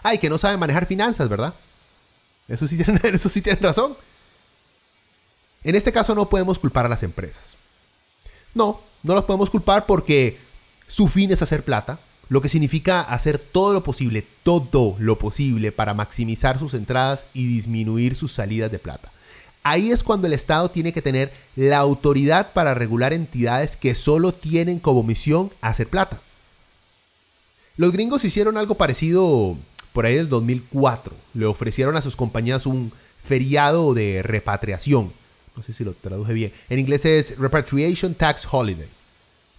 Ay, 0.03 0.19
que 0.19 0.31
no 0.31 0.39
sabe 0.39 0.57
manejar 0.57 0.87
finanzas, 0.87 1.29
¿verdad? 1.29 1.55
Eso 2.49 2.67
sí, 2.67 3.43
tienen, 3.43 3.63
razón. 3.63 3.95
En 5.65 5.75
este 5.75 5.93
caso 5.93 6.15
no 6.15 6.29
podemos 6.29 6.59
culpar 6.59 6.87
a 6.87 6.89
las 6.89 7.03
empresas. 7.03 7.57
No, 8.55 8.81
no 9.03 9.15
las 9.15 9.25
podemos 9.25 9.51
culpar 9.51 9.85
porque 9.87 10.39
su 10.87 11.09
fin 11.09 11.31
es 11.31 11.43
hacer 11.43 11.63
plata 11.63 11.99
lo 12.31 12.43
que 12.43 12.49
significa 12.49 13.01
hacer 13.01 13.39
todo 13.39 13.73
lo 13.73 13.83
posible, 13.83 14.25
todo 14.43 14.97
lo 14.99 15.19
posible 15.19 15.73
para 15.73 15.95
maximizar 15.95 16.59
sus 16.59 16.75
entradas 16.75 17.27
y 17.33 17.47
disminuir 17.47 18.15
sus 18.17 18.33
salidas 18.33 18.71
de 18.71 18.79
plata. 18.79 19.11
Ahí 19.63 19.91
es 19.91 20.03
cuando 20.03 20.27
el 20.27 20.33
Estado 20.35 20.71
tiene 20.71 20.93
que 20.93 21.03
tener 21.03 21.33
la 21.57 21.79
autoridad 21.79 22.53
para 22.53 22.75
regular 22.75 23.13
entidades 23.13 23.77
que 23.77 23.95
solo 23.95 24.33
tienen 24.33 24.79
como 24.79 25.03
misión 25.03 25.51
hacer 25.61 25.89
plata. 25.89 26.21
Los 27.77 27.93
gringos 27.93 28.25
hicieron 28.25 28.57
algo 28.57 28.75
parecido 28.75 29.57
por 29.93 30.07
ahí 30.07 30.15
del 30.15 30.29
2004. 30.29 31.15
Le 31.35 31.47
ofrecieron 31.47 31.97
a 31.97 32.03
sus 32.03 32.17
compañías 32.17 32.67
un 32.67 32.93
feriado 33.23 33.95
de 33.95 34.23
repatriación. 34.23 35.13
No 35.57 35.63
sé 35.63 35.73
si 35.73 35.85
lo 35.85 35.93
traduje 35.93 36.33
bien. 36.33 36.53
En 36.69 36.79
inglés 36.79 37.05
es 37.05 37.39
Repatriation 37.39 38.15
Tax 38.15 38.47
Holiday 38.51 38.89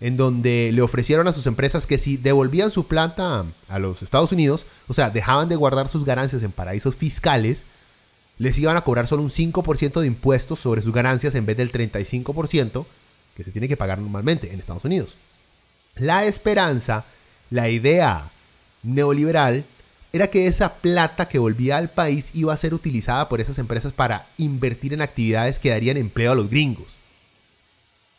en 0.02 0.15
donde 0.15 0.72
le 0.74 0.82
ofrecieron 0.82 1.28
a 1.28 1.34
sus 1.34 1.46
empresas 1.46 1.86
que 1.86 1.98
si 1.98 2.18
devolvían 2.18 2.72
su 2.72 2.88
planta 2.88 3.46
a 3.68 3.80
los 3.80 4.02
Estados 4.02 4.32
Unidos, 4.32 4.65
o 4.88 4.94
sea, 4.94 5.10
dejaban 5.10 5.50
de 5.50 5.56
guardar 5.56 5.89
sus 5.89 6.06
ganancias 6.06 6.44
en 6.44 6.52
paraísos 6.52 6.96
fiscales, 6.96 7.65
les 8.38 8.58
iban 8.58 8.78
a 8.78 8.82
cobrar 8.82 9.08
solo 9.08 9.24
un 9.24 9.30
5% 9.30 10.00
de 10.00 10.08
impuestos 10.08 10.60
sobre 10.60 10.82
sus 10.82 10.94
ganancias 10.94 11.36
en 11.36 11.46
vez 11.46 11.58
del 11.58 11.72
35% 11.72 12.86
que 13.36 13.44
se 13.44 13.52
tiene 13.52 13.68
que 13.68 13.78
pagar 13.78 14.00
normalmente 14.00 14.54
en 14.54 14.60
Estados 14.60 14.86
Unidos. 14.86 15.15
La 15.96 16.26
esperanza, 16.26 17.04
la 17.50 17.70
idea 17.70 18.30
neoliberal, 18.84 19.65
era 20.12 20.28
que 20.28 20.48
esa 20.48 20.74
plata 20.74 21.28
que 21.28 21.39
volvía 21.39 21.78
al 21.78 21.89
país 21.89 22.32
iba 22.34 22.54
a 22.54 22.58
ser 22.58 22.74
utilizada 22.74 23.30
por 23.30 23.41
esas 23.41 23.60
empresas 23.60 23.93
para 23.93 24.28
invertir 24.38 24.93
en 24.93 25.02
actividades 25.02 25.60
que 25.60 25.69
darían 25.69 25.98
empleo 25.98 26.32
a 26.32 26.36
los 26.36 26.50
gringos. 26.50 26.88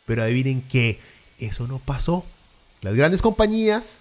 Pero 0.05 0.23
adivinen 0.23 0.61
qué, 0.61 0.99
eso 1.37 1.67
no 1.67 1.79
pasó. 1.79 2.25
Las 2.81 2.95
grandes 2.95 3.21
compañías 3.21 3.99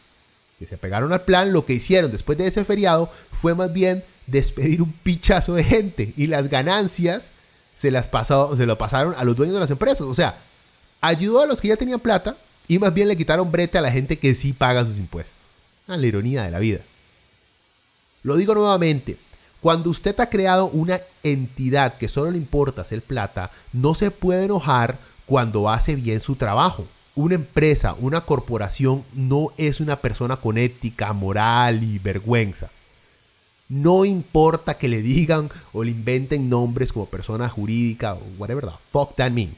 que 0.58 0.66
se 0.66 0.78
pegaron 0.78 1.12
al 1.12 1.22
plan, 1.22 1.52
lo 1.52 1.64
que 1.64 1.74
hicieron 1.74 2.12
después 2.12 2.38
de 2.38 2.46
ese 2.46 2.64
feriado 2.64 3.10
fue 3.32 3.54
más 3.54 3.72
bien 3.72 4.04
despedir 4.26 4.82
un 4.82 4.92
pichazo 4.92 5.54
de 5.54 5.64
gente 5.64 6.12
y 6.16 6.28
las 6.28 6.48
ganancias 6.48 7.32
se 7.74 7.90
las 7.90 8.08
pasó, 8.08 8.56
se 8.56 8.66
lo 8.66 8.78
pasaron 8.78 9.14
a 9.16 9.24
los 9.24 9.36
dueños 9.36 9.54
de 9.54 9.60
las 9.60 9.70
empresas. 9.70 10.02
O 10.02 10.14
sea, 10.14 10.36
ayudó 11.00 11.40
a 11.40 11.46
los 11.46 11.60
que 11.60 11.68
ya 11.68 11.76
tenían 11.76 11.98
plata 11.98 12.36
y 12.68 12.78
más 12.78 12.94
bien 12.94 13.08
le 13.08 13.16
quitaron 13.16 13.50
brete 13.50 13.78
a 13.78 13.80
la 13.80 13.90
gente 13.90 14.18
que 14.18 14.34
sí 14.34 14.52
paga 14.52 14.84
sus 14.84 14.98
impuestos. 14.98 15.38
Ah, 15.88 15.96
la 15.96 16.06
ironía 16.06 16.44
de 16.44 16.50
la 16.50 16.58
vida. 16.58 16.80
Lo 18.22 18.36
digo 18.36 18.54
nuevamente, 18.54 19.16
cuando 19.60 19.90
usted 19.90 20.18
ha 20.20 20.30
creado 20.30 20.66
una 20.68 21.00
entidad 21.22 21.96
que 21.96 22.08
solo 22.08 22.30
le 22.30 22.38
importa 22.38 22.82
hacer 22.82 23.02
plata, 23.02 23.50
no 23.72 23.94
se 23.94 24.10
puede 24.10 24.44
enojar 24.44 24.98
cuando 25.26 25.68
hace 25.68 25.96
bien 25.96 26.20
su 26.20 26.36
trabajo. 26.36 26.86
Una 27.14 27.34
empresa, 27.34 27.94
una 27.98 28.22
corporación 28.22 29.04
no 29.14 29.52
es 29.56 29.80
una 29.80 29.96
persona 29.96 30.36
con 30.36 30.58
ética, 30.58 31.12
moral 31.12 31.82
y 31.82 31.98
vergüenza. 31.98 32.70
No 33.68 34.04
importa 34.04 34.74
que 34.78 34.88
le 34.88 35.02
digan 35.02 35.48
o 35.72 35.84
le 35.84 35.90
inventen 35.90 36.48
nombres 36.48 36.92
como 36.92 37.06
persona 37.06 37.48
jurídica 37.48 38.14
o 38.14 38.22
whatever 38.38 38.64
the 38.64 38.72
fuck 38.90 39.14
that 39.16 39.30
means. 39.30 39.56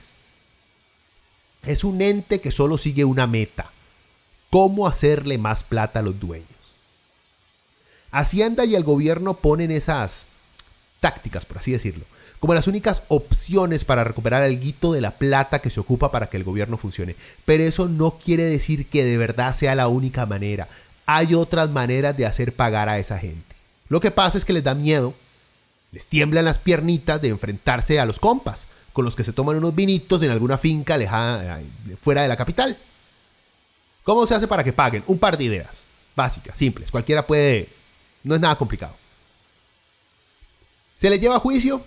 Es 1.62 1.84
un 1.84 2.02
ente 2.02 2.40
que 2.40 2.50
solo 2.50 2.76
sigue 2.76 3.04
una 3.04 3.26
meta. 3.26 3.70
¿Cómo 4.50 4.86
hacerle 4.86 5.38
más 5.38 5.62
plata 5.62 6.00
a 6.00 6.02
los 6.02 6.18
dueños? 6.18 6.61
Hacienda 8.12 8.64
y 8.64 8.76
el 8.76 8.84
gobierno 8.84 9.34
ponen 9.34 9.70
esas 9.70 10.26
tácticas, 11.00 11.44
por 11.44 11.58
así 11.58 11.72
decirlo, 11.72 12.04
como 12.38 12.54
las 12.54 12.66
únicas 12.66 13.02
opciones 13.08 13.84
para 13.84 14.04
recuperar 14.04 14.42
el 14.44 14.60
guito 14.60 14.92
de 14.92 15.00
la 15.00 15.12
plata 15.12 15.60
que 15.60 15.70
se 15.70 15.80
ocupa 15.80 16.12
para 16.12 16.28
que 16.28 16.36
el 16.36 16.44
gobierno 16.44 16.76
funcione. 16.76 17.16
Pero 17.44 17.64
eso 17.64 17.88
no 17.88 18.12
quiere 18.12 18.44
decir 18.44 18.86
que 18.86 19.04
de 19.04 19.16
verdad 19.16 19.54
sea 19.54 19.74
la 19.74 19.88
única 19.88 20.26
manera. 20.26 20.68
Hay 21.06 21.34
otras 21.34 21.70
maneras 21.70 22.16
de 22.16 22.26
hacer 22.26 22.52
pagar 22.52 22.88
a 22.88 22.98
esa 22.98 23.18
gente. 23.18 23.56
Lo 23.88 24.00
que 24.00 24.10
pasa 24.10 24.38
es 24.38 24.44
que 24.44 24.52
les 24.52 24.64
da 24.64 24.74
miedo, 24.74 25.14
les 25.90 26.06
tiemblan 26.06 26.44
las 26.44 26.58
piernitas 26.58 27.20
de 27.20 27.28
enfrentarse 27.28 27.98
a 27.98 28.06
los 28.06 28.18
compas, 28.18 28.66
con 28.92 29.04
los 29.04 29.16
que 29.16 29.24
se 29.24 29.32
toman 29.32 29.56
unos 29.56 29.74
vinitos 29.74 30.22
en 30.22 30.30
alguna 30.30 30.58
finca 30.58 30.94
alejada, 30.94 31.60
fuera 32.00 32.22
de 32.22 32.28
la 32.28 32.36
capital. 32.36 32.76
¿Cómo 34.04 34.26
se 34.26 34.34
hace 34.34 34.48
para 34.48 34.64
que 34.64 34.72
paguen? 34.72 35.04
Un 35.06 35.18
par 35.18 35.38
de 35.38 35.44
ideas, 35.44 35.82
básicas, 36.16 36.58
simples, 36.58 36.90
cualquiera 36.90 37.26
puede, 37.26 37.68
no 38.24 38.34
es 38.34 38.40
nada 38.40 38.56
complicado. 38.56 38.94
Se 40.96 41.10
les 41.10 41.20
lleva 41.20 41.36
a 41.36 41.40
juicio 41.40 41.82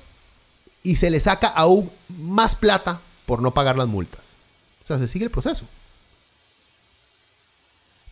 y 0.84 0.96
se 0.98 1.10
les 1.10 1.24
saca 1.24 1.48
aún 1.48 1.90
más 2.18 2.56
plata 2.56 3.00
por 3.26 3.42
no 3.42 3.54
pagar 3.54 3.78
las 3.78 3.88
multas. 3.88 4.34
O 4.84 4.88
sea, 4.88 5.00
se 5.00 5.08
sigue 5.08 5.26
el 5.26 5.32
proceso 5.32 5.66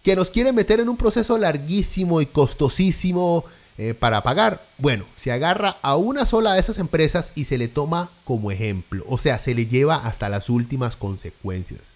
que 0.04 0.16
nos 0.16 0.30
quiere 0.30 0.52
meter 0.52 0.82
en 0.82 0.90
un 0.90 0.98
proceso 0.98 1.38
larguísimo 1.38 2.22
y 2.22 2.26
costosísimo 2.26 3.46
eh, 3.78 3.94
para 3.94 4.22
pagar. 4.22 4.62
Bueno, 4.78 5.06
se 5.16 5.32
agarra 5.32 5.78
a 5.82 5.96
una 5.96 6.26
sola 6.26 6.54
de 6.54 6.60
esas 6.60 6.78
empresas 6.78 7.32
y 7.36 7.46
se 7.46 7.58
le 7.58 7.70
toma 7.70 8.10
como 8.26 8.52
ejemplo. 8.52 9.06
O 9.08 9.18
sea, 9.18 9.40
se 9.40 9.56
le 9.56 9.66
lleva 9.66 9.96
hasta 9.96 10.30
las 10.30 10.50
últimas 10.50 10.98
consecuencias. 10.98 11.96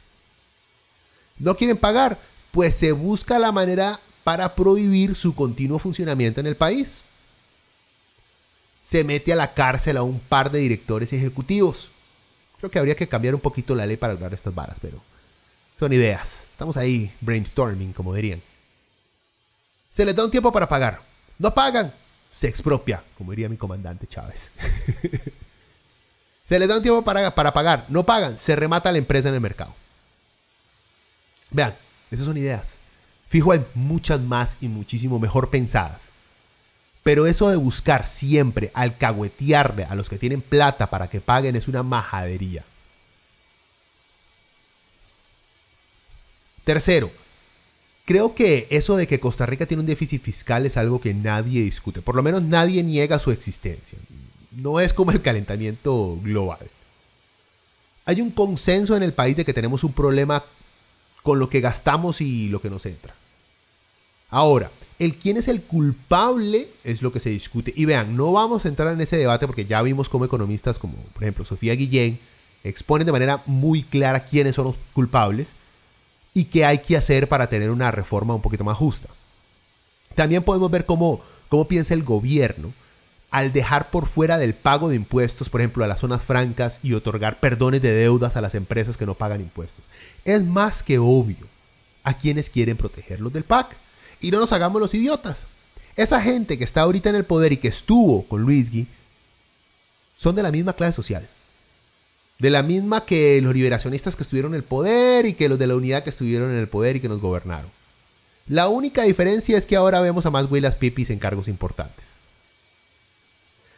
¿No 1.37 1.55
quieren 1.55 1.77
pagar? 1.77 2.17
Pues 2.51 2.73
se 2.73 2.93
busca 2.93 3.39
la 3.39 3.51
manera 3.51 3.99
para 4.27 4.53
prohibir 4.55 5.15
su 5.15 5.33
continuo 5.33 5.79
funcionamiento 5.79 6.41
en 6.41 6.47
el 6.47 6.57
país. 6.57 7.03
Se 8.83 9.05
mete 9.05 9.31
a 9.31 9.37
la 9.37 9.53
cárcel 9.53 9.95
a 9.95 10.03
un 10.03 10.19
par 10.19 10.51
de 10.51 10.59
directores 10.59 11.13
ejecutivos. 11.13 11.87
Creo 12.57 12.69
que 12.69 12.77
habría 12.77 12.95
que 12.95 13.07
cambiar 13.07 13.35
un 13.35 13.39
poquito 13.39 13.73
la 13.73 13.85
ley 13.85 13.95
para 13.95 14.11
hablar 14.11 14.33
estas 14.33 14.53
varas, 14.53 14.79
pero 14.81 15.01
son 15.79 15.93
ideas. 15.93 16.43
Estamos 16.51 16.75
ahí 16.75 17.09
brainstorming, 17.21 17.93
como 17.93 18.13
dirían. 18.13 18.41
Se 19.87 20.03
les 20.03 20.13
da 20.13 20.25
un 20.25 20.31
tiempo 20.31 20.51
para 20.51 20.67
pagar. 20.67 21.01
No 21.39 21.53
pagan. 21.53 21.93
Se 22.29 22.49
expropia, 22.49 23.01
como 23.17 23.31
diría 23.31 23.47
mi 23.47 23.55
comandante 23.55 24.07
Chávez. 24.07 24.51
se 26.43 26.59
les 26.59 26.67
da 26.67 26.75
un 26.75 26.83
tiempo 26.83 27.01
para, 27.01 27.33
para 27.33 27.53
pagar. 27.53 27.85
No 27.87 28.05
pagan. 28.05 28.37
Se 28.37 28.57
remata 28.57 28.91
la 28.91 28.97
empresa 28.97 29.29
en 29.29 29.35
el 29.35 29.41
mercado. 29.41 29.73
Vean, 31.49 31.73
esas 32.11 32.25
son 32.25 32.35
ideas. 32.35 32.79
Fijo, 33.29 33.51
hay 33.51 33.63
muchas 33.75 34.21
más 34.21 34.57
y 34.61 34.67
muchísimo 34.67 35.19
mejor 35.19 35.49
pensadas. 35.49 36.09
Pero 37.03 37.25
eso 37.25 37.49
de 37.49 37.55
buscar 37.55 38.07
siempre 38.07 38.71
alcahuetearle 38.73 39.85
a 39.85 39.95
los 39.95 40.09
que 40.09 40.17
tienen 40.17 40.41
plata 40.41 40.89
para 40.89 41.09
que 41.09 41.21
paguen 41.21 41.55
es 41.55 41.67
una 41.67 41.83
majadería. 41.83 42.63
Tercero, 46.63 47.09
creo 48.03 48.35
que 48.35 48.67
eso 48.71 48.97
de 48.97 49.07
que 49.07 49.21
Costa 49.21 49.45
Rica 49.45 49.65
tiene 49.65 49.81
un 49.81 49.87
déficit 49.87 50.21
fiscal 50.21 50.65
es 50.65 50.75
algo 50.75 50.99
que 50.99 51.13
nadie 51.13 51.61
discute, 51.61 52.01
por 52.01 52.15
lo 52.15 52.23
menos 52.23 52.43
nadie 52.43 52.83
niega 52.83 53.19
su 53.19 53.31
existencia. 53.31 53.97
No 54.51 54.81
es 54.81 54.91
como 54.93 55.11
el 55.11 55.21
calentamiento 55.21 56.19
global. 56.21 56.67
Hay 58.03 58.19
un 58.19 58.31
consenso 58.31 58.97
en 58.97 59.03
el 59.03 59.13
país 59.13 59.37
de 59.37 59.45
que 59.45 59.53
tenemos 59.53 59.85
un 59.85 59.93
problema 59.93 60.43
con 61.27 61.39
lo 61.39 61.49
que 61.49 61.59
gastamos 61.59 62.21
y 62.21 62.47
lo 62.47 62.61
que 62.61 62.69
nos 62.69 62.85
entra. 62.85 63.13
Ahora, 64.29 64.71
el 64.97 65.15
quién 65.15 65.35
es 65.35 65.49
el 65.49 65.61
culpable 65.61 66.69
es 66.85 67.01
lo 67.01 67.11
que 67.11 67.19
se 67.19 67.29
discute. 67.29 67.73
Y 67.75 67.83
vean, 67.83 68.15
no 68.15 68.31
vamos 68.31 68.63
a 68.63 68.69
entrar 68.69 68.93
en 68.93 69.01
ese 69.01 69.17
debate 69.17 69.45
porque 69.45 69.65
ya 69.65 69.81
vimos 69.81 70.07
como 70.07 70.23
economistas 70.23 70.79
como, 70.79 70.93
por 71.13 71.23
ejemplo, 71.23 71.43
Sofía 71.43 71.75
Guillén, 71.75 72.17
exponen 72.63 73.05
de 73.05 73.11
manera 73.11 73.43
muy 73.45 73.83
clara 73.83 74.23
quiénes 74.23 74.55
son 74.55 74.67
los 74.67 74.75
culpables 74.93 75.51
y 76.33 76.45
qué 76.45 76.63
hay 76.63 76.77
que 76.77 76.95
hacer 76.95 77.27
para 77.27 77.49
tener 77.49 77.71
una 77.71 77.91
reforma 77.91 78.33
un 78.33 78.41
poquito 78.41 78.63
más 78.63 78.77
justa. 78.77 79.09
También 80.15 80.43
podemos 80.43 80.71
ver 80.71 80.85
cómo, 80.85 81.19
cómo 81.49 81.67
piensa 81.67 81.93
el 81.93 82.03
gobierno 82.03 82.71
al 83.31 83.51
dejar 83.51 83.89
por 83.89 84.07
fuera 84.07 84.37
del 84.37 84.53
pago 84.53 84.89
de 84.89 84.95
impuestos, 84.95 85.49
por 85.49 85.61
ejemplo, 85.61 85.83
a 85.83 85.87
las 85.87 85.99
zonas 85.99 86.23
francas 86.23 86.79
y 86.83 86.93
otorgar 86.93 87.39
perdones 87.39 87.81
de 87.81 87.91
deudas 87.91 88.37
a 88.37 88.41
las 88.41 88.55
empresas 88.55 88.97
que 88.97 89.05
no 89.05 89.15
pagan 89.15 89.41
impuestos. 89.41 89.85
Es 90.23 90.43
más 90.43 90.81
que 90.81 90.97
obvio 90.97 91.45
a 92.03 92.17
quienes 92.17 92.49
quieren 92.49 92.77
protegerlos 92.77 93.33
del 93.33 93.43
PAC. 93.43 93.75
Y 94.21 94.31
no 94.31 94.39
nos 94.39 94.53
hagamos 94.53 94.81
los 94.81 94.93
idiotas. 94.93 95.45
Esa 95.95 96.21
gente 96.21 96.57
que 96.57 96.63
está 96.63 96.81
ahorita 96.81 97.09
en 97.09 97.15
el 97.15 97.25
poder 97.25 97.51
y 97.51 97.57
que 97.57 97.67
estuvo 97.67 98.23
con 98.23 98.43
Luis 98.43 98.71
Gui 98.71 98.87
son 100.17 100.35
de 100.35 100.43
la 100.43 100.51
misma 100.51 100.73
clase 100.73 100.93
social. 100.93 101.27
De 102.39 102.49
la 102.49 102.63
misma 102.63 103.03
que 103.03 103.41
los 103.41 103.53
liberacionistas 103.53 104.15
que 104.15 104.23
estuvieron 104.23 104.53
en 104.53 104.57
el 104.57 104.63
poder 104.63 105.25
y 105.25 105.33
que 105.33 105.49
los 105.49 105.59
de 105.59 105.67
la 105.67 105.75
unidad 105.75 106.03
que 106.03 106.11
estuvieron 106.11 106.51
en 106.51 106.57
el 106.57 106.67
poder 106.67 106.95
y 106.95 106.99
que 106.99 107.09
nos 107.09 107.19
gobernaron. 107.19 107.69
La 108.47 108.69
única 108.69 109.03
diferencia 109.03 109.57
es 109.57 109.65
que 109.65 109.75
ahora 109.75 109.99
vemos 109.99 110.25
a 110.25 110.31
más 110.31 110.49
huilas 110.49 110.75
pipis 110.75 111.09
en 111.09 111.19
cargos 111.19 111.47
importantes. 111.47 112.16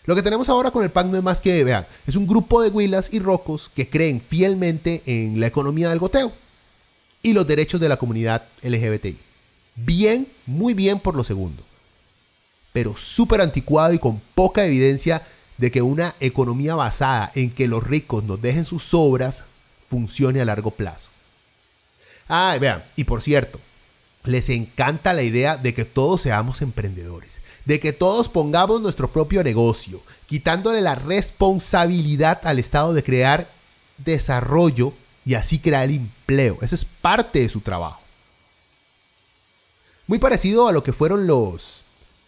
Lo 0.10 0.16
que 0.16 0.24
tenemos 0.24 0.50
ahora 0.50 0.72
con 0.72 0.84
el 0.84 0.90
PAC 0.90 1.06
no 1.06 1.18
es 1.18 1.24
más 1.24 1.40
que, 1.40 1.64
vean, 1.64 1.86
es 2.08 2.16
un 2.16 2.26
grupo 2.26 2.64
de 2.64 2.70
huilas 2.70 3.14
y 3.14 3.20
rocos 3.20 3.70
que 3.76 3.92
creen 3.92 4.20
fielmente 4.20 5.04
en 5.06 5.40
la 5.40 5.46
economía 5.46 5.90
del 5.90 6.00
goteo 6.00 6.32
y 7.22 7.34
los 7.34 7.46
derechos 7.46 7.80
de 7.80 7.90
la 7.90 7.98
comunidad 7.98 8.44
LGBTI. 8.64 9.20
Bien, 9.76 10.28
muy 10.48 10.74
bien 10.74 11.00
por 11.00 11.14
lo 11.14 11.24
segundo. 11.24 11.62
Pero 12.74 12.96
súper 12.96 13.40
anticuado 13.40 13.94
y 13.94 14.00
con 14.00 14.20
poca 14.34 14.66
evidencia 14.66 15.22
de 15.60 15.70
que 15.70 15.84
una 15.84 16.16
economía 16.20 16.74
basada 16.74 17.32
en 17.36 17.52
que 17.52 17.68
los 17.68 17.84
ricos 17.84 18.24
nos 18.24 18.42
dejen 18.42 18.66
sus 18.66 18.96
obras 18.96 19.44
funcione 19.92 20.42
a 20.42 20.46
largo 20.46 20.72
plazo. 20.72 21.10
Ah, 22.28 22.58
vean, 22.60 22.84
y 22.96 23.04
por 23.04 23.22
cierto, 23.22 23.60
les 24.24 24.50
encanta 24.50 25.14
la 25.14 25.22
idea 25.22 25.56
de 25.56 25.76
que 25.76 25.86
todos 25.86 26.22
seamos 26.22 26.64
emprendedores, 26.64 27.42
de 27.66 27.80
que 27.80 27.94
todos 27.94 28.30
pongamos 28.30 28.82
nuestro 28.82 29.10
propio 29.12 29.44
negocio, 29.44 30.02
quitándole 30.28 30.82
la 30.82 30.96
responsabilidad 30.96 32.40
al 32.44 32.60
Estado 32.60 32.94
de 32.94 33.04
crear 33.04 33.48
desarrollo 33.98 34.94
y 35.26 35.36
así 35.36 35.60
crear 35.60 35.90
empleo. 35.90 36.58
Eso 36.62 36.76
es 36.76 36.86
parte 36.86 37.40
de 37.40 37.50
su 37.50 37.62
trabajo. 37.62 38.02
Muy 40.08 40.18
parecido 40.20 40.68
a 40.68 40.72
lo 40.72 40.84
que 40.84 40.94
fueron 40.94 41.28
los, 41.28 41.82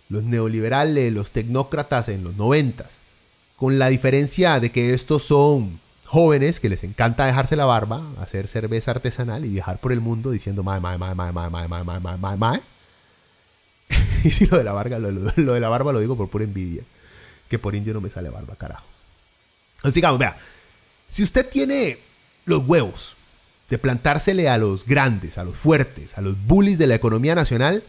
los 0.10 0.24
neoliberales, 0.24 1.12
los 1.12 1.32
tecnócratas 1.32 2.10
en 2.10 2.24
los 2.24 2.36
noventas 2.36 3.02
con 3.62 3.78
la 3.78 3.90
diferencia 3.90 4.60
de 4.60 4.72
que 4.72 4.96
estos 4.96 5.22
son 5.22 5.80
jóvenes 6.04 6.60
que 6.60 6.68
les 6.68 6.84
encanta 6.84 7.28
dejarse 7.28 7.56
la 7.56 7.66
barba, 7.66 8.02
hacer 8.20 8.48
cerveza 8.48 8.90
artesanal 8.90 9.46
y 9.46 9.50
viajar 9.50 9.78
por 9.78 9.92
el 9.92 10.02
mundo 10.02 10.32
diciendo 10.32 10.64
mae, 10.64 10.80
mae, 10.80 10.98
mae, 10.98 11.14
mae, 11.14 11.32
mae, 11.32 11.50
mae, 11.52 11.68
mae, 11.68 11.84
mae, 11.84 12.00
mae, 12.00 12.18
mae, 12.18 12.38
mae. 12.38 12.62
y 14.26 14.32
si 14.32 14.48
lo 14.48 14.58
de 14.58 14.64
la 14.64 14.72
barba, 14.72 15.00
lo, 15.00 15.54
de 15.54 15.60
la 15.60 15.70
barba 15.70 15.94
lo 15.94 16.00
digo 16.00 16.16
por 16.16 16.30
pura 16.30 16.44
envidia, 16.44 16.84
que 17.50 17.60
por 17.60 17.76
indio 17.76 17.94
no 17.94 18.02
me 18.02 18.10
sale 18.10 18.30
barba, 18.30 18.56
carajo. 18.56 18.86
Así 19.84 19.96
digamos, 19.96 20.20
vea, 20.20 20.38
si 21.08 21.24
usted 21.24 21.48
tiene 21.50 21.98
los 22.46 22.66
huevos 22.66 23.16
de 23.70 23.78
plantársele 23.78 24.50
a 24.50 24.58
los 24.58 24.86
grandes, 24.86 25.38
a 25.38 25.44
los 25.44 25.58
fuertes, 25.58 26.18
a 26.18 26.22
los 26.22 26.36
bullies 26.46 26.78
de 26.78 26.88
la 26.88 26.96
economía 26.96 27.36
nacional, 27.36 27.84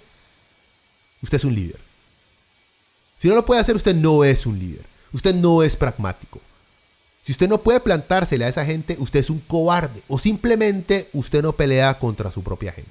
usted 1.22 1.36
es 1.36 1.44
un 1.44 1.54
líder. 1.54 1.78
Si 3.16 3.28
no 3.28 3.34
lo 3.34 3.44
puede 3.44 3.60
hacer, 3.60 3.76
usted 3.76 3.94
no 3.94 4.24
es 4.24 4.46
un 4.46 4.58
líder. 4.58 4.84
Usted 5.12 5.34
no 5.34 5.62
es 5.62 5.76
pragmático. 5.76 6.40
Si 7.22 7.32
usted 7.32 7.48
no 7.48 7.58
puede 7.58 7.78
plantársele 7.78 8.44
a 8.44 8.48
esa 8.48 8.64
gente, 8.64 8.96
usted 8.98 9.20
es 9.20 9.30
un 9.30 9.38
cobarde 9.40 10.02
o 10.08 10.18
simplemente 10.18 11.08
usted 11.12 11.42
no 11.42 11.52
pelea 11.52 11.98
contra 11.98 12.32
su 12.32 12.42
propia 12.42 12.72
gente. 12.72 12.90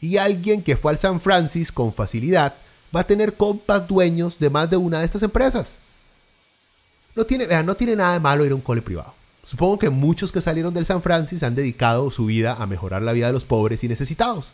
Y 0.00 0.16
alguien 0.16 0.62
que 0.62 0.76
fue 0.76 0.92
al 0.92 0.98
San 0.98 1.20
Francisco 1.20 1.82
con 1.82 1.92
facilidad 1.92 2.54
va 2.94 3.00
a 3.00 3.06
tener 3.06 3.34
compas 3.34 3.86
dueños 3.86 4.38
de 4.38 4.50
más 4.50 4.70
de 4.70 4.76
una 4.76 5.00
de 5.00 5.04
estas 5.04 5.22
empresas. 5.22 5.76
No 7.14 7.24
tiene, 7.24 7.46
no 7.64 7.74
tiene 7.74 7.96
nada 7.96 8.14
de 8.14 8.20
malo 8.20 8.46
ir 8.46 8.52
a 8.52 8.54
un 8.54 8.60
cole 8.60 8.82
privado. 8.82 9.12
Supongo 9.44 9.78
que 9.78 9.90
muchos 9.90 10.30
que 10.30 10.40
salieron 10.40 10.74
del 10.74 10.86
San 10.86 11.02
Francisco 11.02 11.46
han 11.46 11.54
dedicado 11.54 12.10
su 12.10 12.26
vida 12.26 12.54
a 12.54 12.66
mejorar 12.66 13.02
la 13.02 13.12
vida 13.12 13.28
de 13.28 13.32
los 13.32 13.44
pobres 13.44 13.82
y 13.82 13.88
necesitados. 13.88 14.52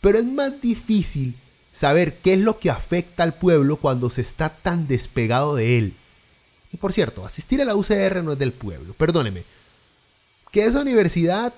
Pero 0.00 0.18
es 0.18 0.24
más 0.24 0.60
difícil 0.60 1.34
saber 1.72 2.14
qué 2.18 2.34
es 2.34 2.40
lo 2.40 2.58
que 2.58 2.70
afecta 2.70 3.24
al 3.24 3.34
pueblo 3.34 3.76
cuando 3.76 4.08
se 4.08 4.20
está 4.20 4.48
tan 4.48 4.86
despegado 4.86 5.56
de 5.56 5.78
él. 5.78 5.94
Y 6.72 6.76
por 6.76 6.92
cierto, 6.92 7.26
asistir 7.26 7.60
a 7.60 7.64
la 7.64 7.74
UCR 7.74 8.22
no 8.22 8.32
es 8.32 8.38
del 8.38 8.52
pueblo, 8.52 8.94
perdóneme. 8.94 9.44
Que 10.52 10.64
esa 10.64 10.80
universidad 10.80 11.52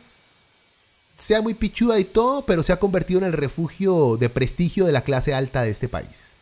sea 1.17 1.41
muy 1.41 1.55
pichuda 1.55 1.99
y 1.99 2.05
todo, 2.05 2.43
pero 2.43 2.63
se 2.63 2.73
ha 2.73 2.79
convertido 2.79 3.21
en 3.21 3.27
el 3.27 3.33
refugio 3.33 4.17
de 4.17 4.29
prestigio 4.29 4.85
de 4.85 4.93
la 4.93 5.03
clase 5.03 5.35
alta 5.35 5.63
de 5.63 5.71
este 5.71 5.89
país. 5.89 6.33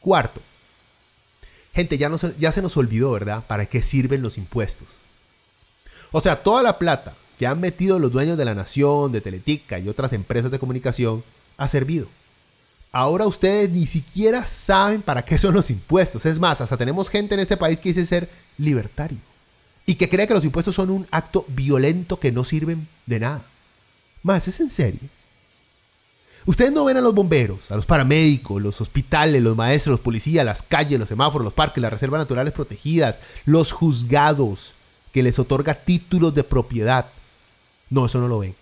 Cuarto, 0.00 0.40
gente, 1.74 1.96
ya, 1.96 2.08
no 2.08 2.18
se, 2.18 2.34
ya 2.38 2.52
se 2.52 2.60
nos 2.60 2.76
olvidó, 2.76 3.12
¿verdad? 3.12 3.44
¿Para 3.46 3.66
qué 3.66 3.80
sirven 3.82 4.20
los 4.20 4.36
impuestos? 4.36 4.88
O 6.10 6.20
sea, 6.20 6.42
toda 6.42 6.62
la 6.62 6.78
plata 6.78 7.14
que 7.38 7.46
han 7.46 7.60
metido 7.60 7.98
los 7.98 8.12
dueños 8.12 8.36
de 8.36 8.44
la 8.44 8.54
Nación, 8.54 9.12
de 9.12 9.20
Teletica 9.20 9.78
y 9.78 9.88
otras 9.88 10.12
empresas 10.12 10.50
de 10.50 10.58
comunicación 10.58 11.24
ha 11.56 11.68
servido. 11.68 12.08
Ahora 12.90 13.26
ustedes 13.26 13.70
ni 13.70 13.86
siquiera 13.86 14.44
saben 14.44 15.00
para 15.00 15.24
qué 15.24 15.38
son 15.38 15.54
los 15.54 15.70
impuestos. 15.70 16.26
Es 16.26 16.38
más, 16.38 16.60
hasta 16.60 16.76
tenemos 16.76 17.08
gente 17.08 17.34
en 17.34 17.40
este 17.40 17.56
país 17.56 17.80
que 17.80 17.88
dice 17.88 18.04
ser 18.04 18.28
libertario 18.58 19.18
y 19.92 19.94
que 19.94 20.08
cree 20.08 20.26
que 20.26 20.32
los 20.32 20.46
impuestos 20.46 20.74
son 20.74 20.88
un 20.88 21.06
acto 21.10 21.44
violento 21.48 22.18
que 22.18 22.32
no 22.32 22.44
sirven 22.44 22.88
de 23.04 23.20
nada. 23.20 23.42
Más, 24.22 24.48
¿es 24.48 24.58
en 24.60 24.70
serio? 24.70 25.00
Ustedes 26.46 26.72
no 26.72 26.86
ven 26.86 26.96
a 26.96 27.02
los 27.02 27.14
bomberos, 27.14 27.70
a 27.70 27.76
los 27.76 27.84
paramédicos, 27.84 28.62
los 28.62 28.80
hospitales, 28.80 29.42
los 29.42 29.54
maestros, 29.54 29.92
los 29.92 30.00
policías, 30.00 30.46
las 30.46 30.62
calles, 30.62 30.98
los 30.98 31.10
semáforos, 31.10 31.44
los 31.44 31.52
parques, 31.52 31.82
las 31.82 31.92
reservas 31.92 32.20
naturales 32.20 32.54
protegidas, 32.54 33.20
los 33.44 33.72
juzgados, 33.72 34.72
que 35.12 35.22
les 35.22 35.38
otorga 35.38 35.74
títulos 35.74 36.34
de 36.34 36.42
propiedad. 36.42 37.04
No, 37.90 38.06
eso 38.06 38.18
no 38.18 38.28
lo 38.28 38.38
ven. 38.38 38.54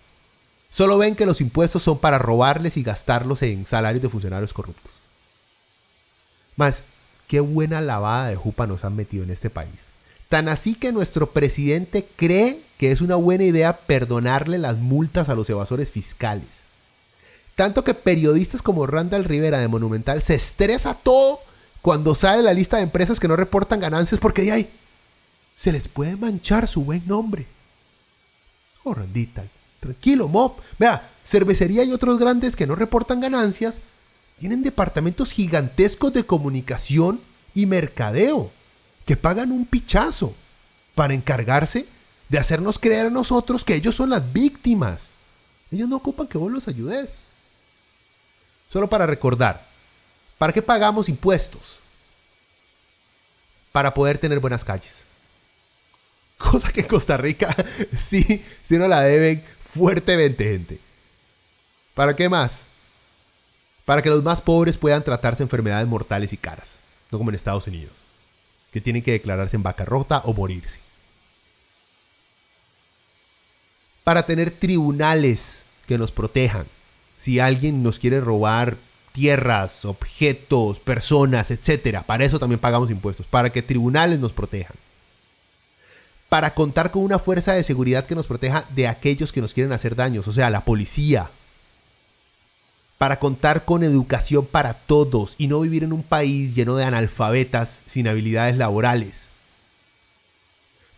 Solo 0.69 0.97
ven 0.97 1.15
que 1.15 1.25
los 1.25 1.39
impuestos 1.39 1.81
son 1.81 1.97
para 1.97 2.19
robarles 2.19 2.75
y 2.75 2.83
gastarlos 2.83 3.41
en 3.41 3.65
salarios 3.65 4.01
de 4.01 4.09
funcionarios 4.09 4.51
corruptos. 4.51 4.91
Más, 6.57 6.83
qué 7.29 7.39
buena 7.39 7.79
lavada 7.79 8.27
de 8.27 8.35
jupa 8.35 8.67
nos 8.67 8.83
han 8.83 8.97
metido 8.97 9.23
en 9.23 9.29
este 9.29 9.49
país. 9.49 9.91
Tan 10.31 10.47
así 10.47 10.75
que 10.75 10.93
nuestro 10.93 11.31
presidente 11.31 12.07
cree 12.15 12.57
que 12.77 12.93
es 12.93 13.01
una 13.01 13.17
buena 13.17 13.43
idea 13.43 13.75
perdonarle 13.75 14.59
las 14.59 14.77
multas 14.77 15.27
a 15.27 15.35
los 15.35 15.49
evasores 15.49 15.91
fiscales. 15.91 16.61
Tanto 17.55 17.83
que 17.83 17.93
periodistas 17.93 18.61
como 18.61 18.87
Randall 18.87 19.25
Rivera 19.25 19.59
de 19.59 19.67
Monumental 19.67 20.21
se 20.21 20.35
estresa 20.35 20.93
todo 20.93 21.41
cuando 21.81 22.15
sale 22.15 22.43
la 22.43 22.53
lista 22.53 22.77
de 22.77 22.83
empresas 22.83 23.19
que 23.19 23.27
no 23.27 23.35
reportan 23.35 23.81
ganancias 23.81 24.21
porque 24.21 24.43
de 24.43 24.53
ahí 24.53 24.69
se 25.53 25.73
les 25.73 25.89
puede 25.89 26.15
manchar 26.15 26.65
su 26.65 26.85
buen 26.85 27.05
nombre. 27.05 27.45
Oh, 28.85 28.93
Randita, 28.93 29.43
tranquilo, 29.81 30.29
Mob. 30.29 30.53
Vea, 30.79 31.09
cervecería 31.25 31.83
y 31.83 31.91
otros 31.91 32.17
grandes 32.17 32.55
que 32.55 32.67
no 32.67 32.75
reportan 32.75 33.19
ganancias 33.19 33.81
tienen 34.39 34.63
departamentos 34.63 35.33
gigantescos 35.33 36.13
de 36.13 36.23
comunicación 36.23 37.19
y 37.53 37.65
mercadeo 37.65 38.49
que 39.05 39.15
pagan 39.15 39.51
un 39.51 39.65
pichazo 39.65 40.33
para 40.95 41.13
encargarse 41.13 41.85
de 42.29 42.39
hacernos 42.39 42.79
creer 42.79 43.07
a 43.07 43.09
nosotros 43.09 43.65
que 43.65 43.75
ellos 43.75 43.95
son 43.95 44.09
las 44.09 44.31
víctimas. 44.31 45.09
Ellos 45.71 45.89
no 45.89 45.97
ocupan 45.97 46.27
que 46.27 46.37
vos 46.37 46.51
los 46.51 46.67
ayudes. 46.67 47.25
Solo 48.67 48.89
para 48.89 49.05
recordar, 49.05 49.65
¿para 50.37 50.53
qué 50.53 50.61
pagamos 50.61 51.09
impuestos? 51.09 51.79
Para 53.71 53.93
poder 53.93 54.17
tener 54.17 54.39
buenas 54.39 54.63
calles. 54.63 55.03
Cosa 56.37 56.71
que 56.71 56.81
en 56.81 56.87
Costa 56.87 57.17
Rica 57.17 57.55
sí, 57.95 58.43
sí 58.63 58.77
no 58.77 58.87
la 58.87 59.01
deben 59.01 59.43
fuertemente, 59.63 60.43
gente. 60.45 60.79
¿Para 61.93 62.15
qué 62.15 62.29
más? 62.29 62.67
Para 63.83 64.01
que 64.01 64.09
los 64.09 64.23
más 64.23 64.39
pobres 64.39 64.77
puedan 64.77 65.03
tratarse 65.03 65.43
enfermedades 65.43 65.87
mortales 65.87 66.31
y 66.31 66.37
caras, 66.37 66.79
no 67.11 67.17
como 67.17 67.29
en 67.29 67.35
Estados 67.35 67.67
Unidos 67.67 68.00
que 68.71 68.81
tienen 68.81 69.03
que 69.03 69.11
declararse 69.11 69.55
en 69.55 69.63
bancarrota 69.63 70.19
o 70.19 70.33
morirse. 70.33 70.79
Para 74.03 74.25
tener 74.25 74.51
tribunales 74.51 75.65
que 75.87 75.97
nos 75.97 76.11
protejan. 76.11 76.65
Si 77.15 77.39
alguien 77.39 77.83
nos 77.83 77.99
quiere 77.99 78.19
robar 78.19 78.77
tierras, 79.11 79.85
objetos, 79.85 80.79
personas, 80.79 81.51
etc. 81.51 82.01
Para 82.05 82.25
eso 82.25 82.39
también 82.39 82.59
pagamos 82.59 82.89
impuestos, 82.89 83.25
para 83.25 83.49
que 83.49 83.61
tribunales 83.61 84.19
nos 84.19 84.31
protejan. 84.31 84.75
Para 86.29 86.53
contar 86.53 86.91
con 86.91 87.03
una 87.03 87.19
fuerza 87.19 87.53
de 87.53 87.63
seguridad 87.63 88.05
que 88.05 88.15
nos 88.15 88.25
proteja 88.25 88.63
de 88.69 88.87
aquellos 88.87 89.33
que 89.33 89.41
nos 89.41 89.53
quieren 89.53 89.73
hacer 89.73 89.95
daños, 89.95 90.27
o 90.27 90.33
sea, 90.33 90.49
la 90.49 90.61
policía, 90.61 91.29
para 93.01 93.17
contar 93.17 93.65
con 93.65 93.81
educación 93.81 94.45
para 94.45 94.75
todos 94.75 95.33
y 95.39 95.47
no 95.47 95.59
vivir 95.61 95.83
en 95.83 95.91
un 95.91 96.03
país 96.03 96.53
lleno 96.53 96.75
de 96.75 96.83
analfabetas 96.83 97.81
sin 97.87 98.07
habilidades 98.07 98.57
laborales. 98.57 99.23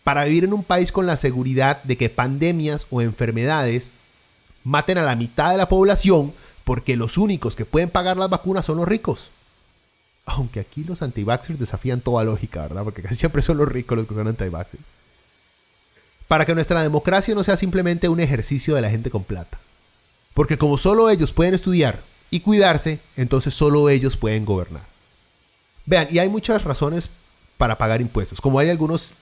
Para 0.04 0.26
vivir 0.26 0.44
en 0.44 0.52
un 0.52 0.66
país 0.66 0.92
con 0.92 1.06
la 1.06 1.16
seguridad 1.16 1.82
de 1.84 1.96
que 1.96 2.10
pandemias 2.10 2.88
o 2.90 3.00
enfermedades 3.00 3.94
maten 4.66 4.98
a 4.98 5.04
la 5.04 5.16
mitad 5.16 5.52
de 5.52 5.58
la 5.58 5.70
población 5.70 6.34
porque 6.66 6.98
los 6.98 7.18
únicos 7.18 7.56
que 7.56 7.64
pueden 7.64 7.90
pagar 7.90 8.18
las 8.18 8.30
vacunas 8.30 8.66
son 8.66 8.80
los 8.80 8.88
ricos. 8.90 9.30
Aunque 10.26 10.60
aquí 10.60 10.84
los 10.84 11.02
anti-vaxxers 11.04 11.58
desafían 11.58 12.02
toda 12.02 12.26
lógica, 12.26 12.64
¿verdad? 12.64 12.84
Porque 12.84 13.02
casi 13.02 13.16
siempre 13.16 13.42
son 13.42 13.60
los 13.60 13.70
ricos 13.70 13.98
los 13.98 14.08
que 14.08 14.14
son 14.14 14.28
anti-vaxxers. 14.28 14.84
Para 16.28 16.46
que 16.46 16.54
nuestra 16.54 16.84
democracia 16.84 17.34
no 17.34 17.46
sea 17.46 17.56
simplemente 17.56 18.10
un 18.10 18.20
ejercicio 18.20 18.76
de 18.76 18.82
la 18.82 18.90
gente 18.90 19.10
con 19.10 19.24
plata. 19.24 19.58
Porque 20.34 20.58
como 20.58 20.78
solo 20.78 21.10
ellos 21.10 21.32
pueden 21.32 21.54
estudiar 21.54 22.02
y 22.32 22.40
cuidarse, 22.40 23.00
entonces 23.16 23.54
solo 23.54 23.90
ellos 23.90 24.18
pueden 24.18 24.46
gobernar. 24.46 24.84
Vean, 25.86 26.08
y 26.12 26.20
hay 26.20 26.30
muchas 26.30 26.64
razones 26.64 27.10
para 27.58 27.78
pagar 27.78 28.02
impuestos. 28.02 28.42
Como 28.42 28.60
hay 28.60 28.70
algunos, 28.70 29.14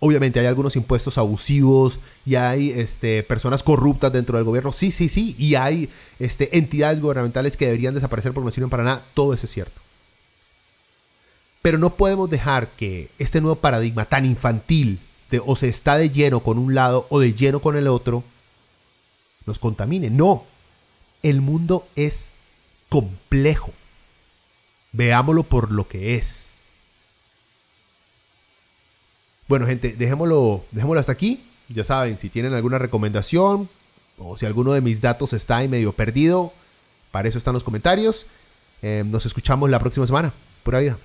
obviamente 0.00 0.40
hay 0.40 0.46
algunos 0.46 0.74
impuestos 0.76 1.18
abusivos 1.18 2.00
y 2.24 2.34
hay 2.34 2.70
este, 2.70 3.22
personas 3.22 3.62
corruptas 3.62 4.12
dentro 4.12 4.36
del 4.36 4.44
gobierno. 4.44 4.72
Sí, 4.72 4.90
sí, 4.90 5.08
sí. 5.08 5.36
Y 5.38 5.54
hay 5.54 5.88
este, 6.18 6.58
entidades 6.58 7.00
gubernamentales 7.00 7.56
que 7.56 7.66
deberían 7.66 7.94
desaparecer 7.94 8.32
porque 8.32 8.46
no 8.46 8.52
sirven 8.52 8.70
para 8.70 8.82
nada. 8.82 9.04
Todo 9.14 9.34
eso 9.34 9.46
es 9.46 9.52
cierto. 9.52 9.80
Pero 11.62 11.78
no 11.78 11.94
podemos 11.94 12.30
dejar 12.30 12.68
que 12.68 13.10
este 13.18 13.40
nuevo 13.40 13.56
paradigma 13.56 14.04
tan 14.04 14.24
infantil 14.24 14.98
de 15.30 15.40
o 15.44 15.56
se 15.56 15.68
está 15.68 15.96
de 15.96 16.10
lleno 16.10 16.40
con 16.40 16.58
un 16.58 16.74
lado 16.74 17.06
o 17.10 17.20
de 17.20 17.34
lleno 17.34 17.60
con 17.60 17.76
el 17.76 17.88
otro 17.88 18.22
nos 19.46 19.58
contamine. 19.58 20.10
No, 20.10 20.44
el 21.22 21.40
mundo 21.40 21.86
es 21.96 22.32
complejo. 22.88 23.72
Veámoslo 24.92 25.42
por 25.42 25.70
lo 25.70 25.86
que 25.86 26.14
es. 26.14 26.48
Bueno, 29.48 29.66
gente, 29.66 29.94
dejémoslo, 29.96 30.64
dejémoslo 30.70 31.00
hasta 31.00 31.12
aquí. 31.12 31.42
Ya 31.68 31.84
saben, 31.84 32.18
si 32.18 32.30
tienen 32.30 32.54
alguna 32.54 32.78
recomendación 32.78 33.68
o 34.18 34.38
si 34.38 34.46
alguno 34.46 34.72
de 34.72 34.80
mis 34.80 35.00
datos 35.00 35.32
está 35.32 35.58
ahí 35.58 35.68
medio 35.68 35.92
perdido, 35.92 36.52
para 37.10 37.28
eso 37.28 37.38
están 37.38 37.54
los 37.54 37.64
comentarios. 37.64 38.26
Eh, 38.82 39.04
nos 39.06 39.26
escuchamos 39.26 39.70
la 39.70 39.78
próxima 39.78 40.06
semana. 40.06 40.32
Pura 40.62 40.80
vida. 40.80 40.96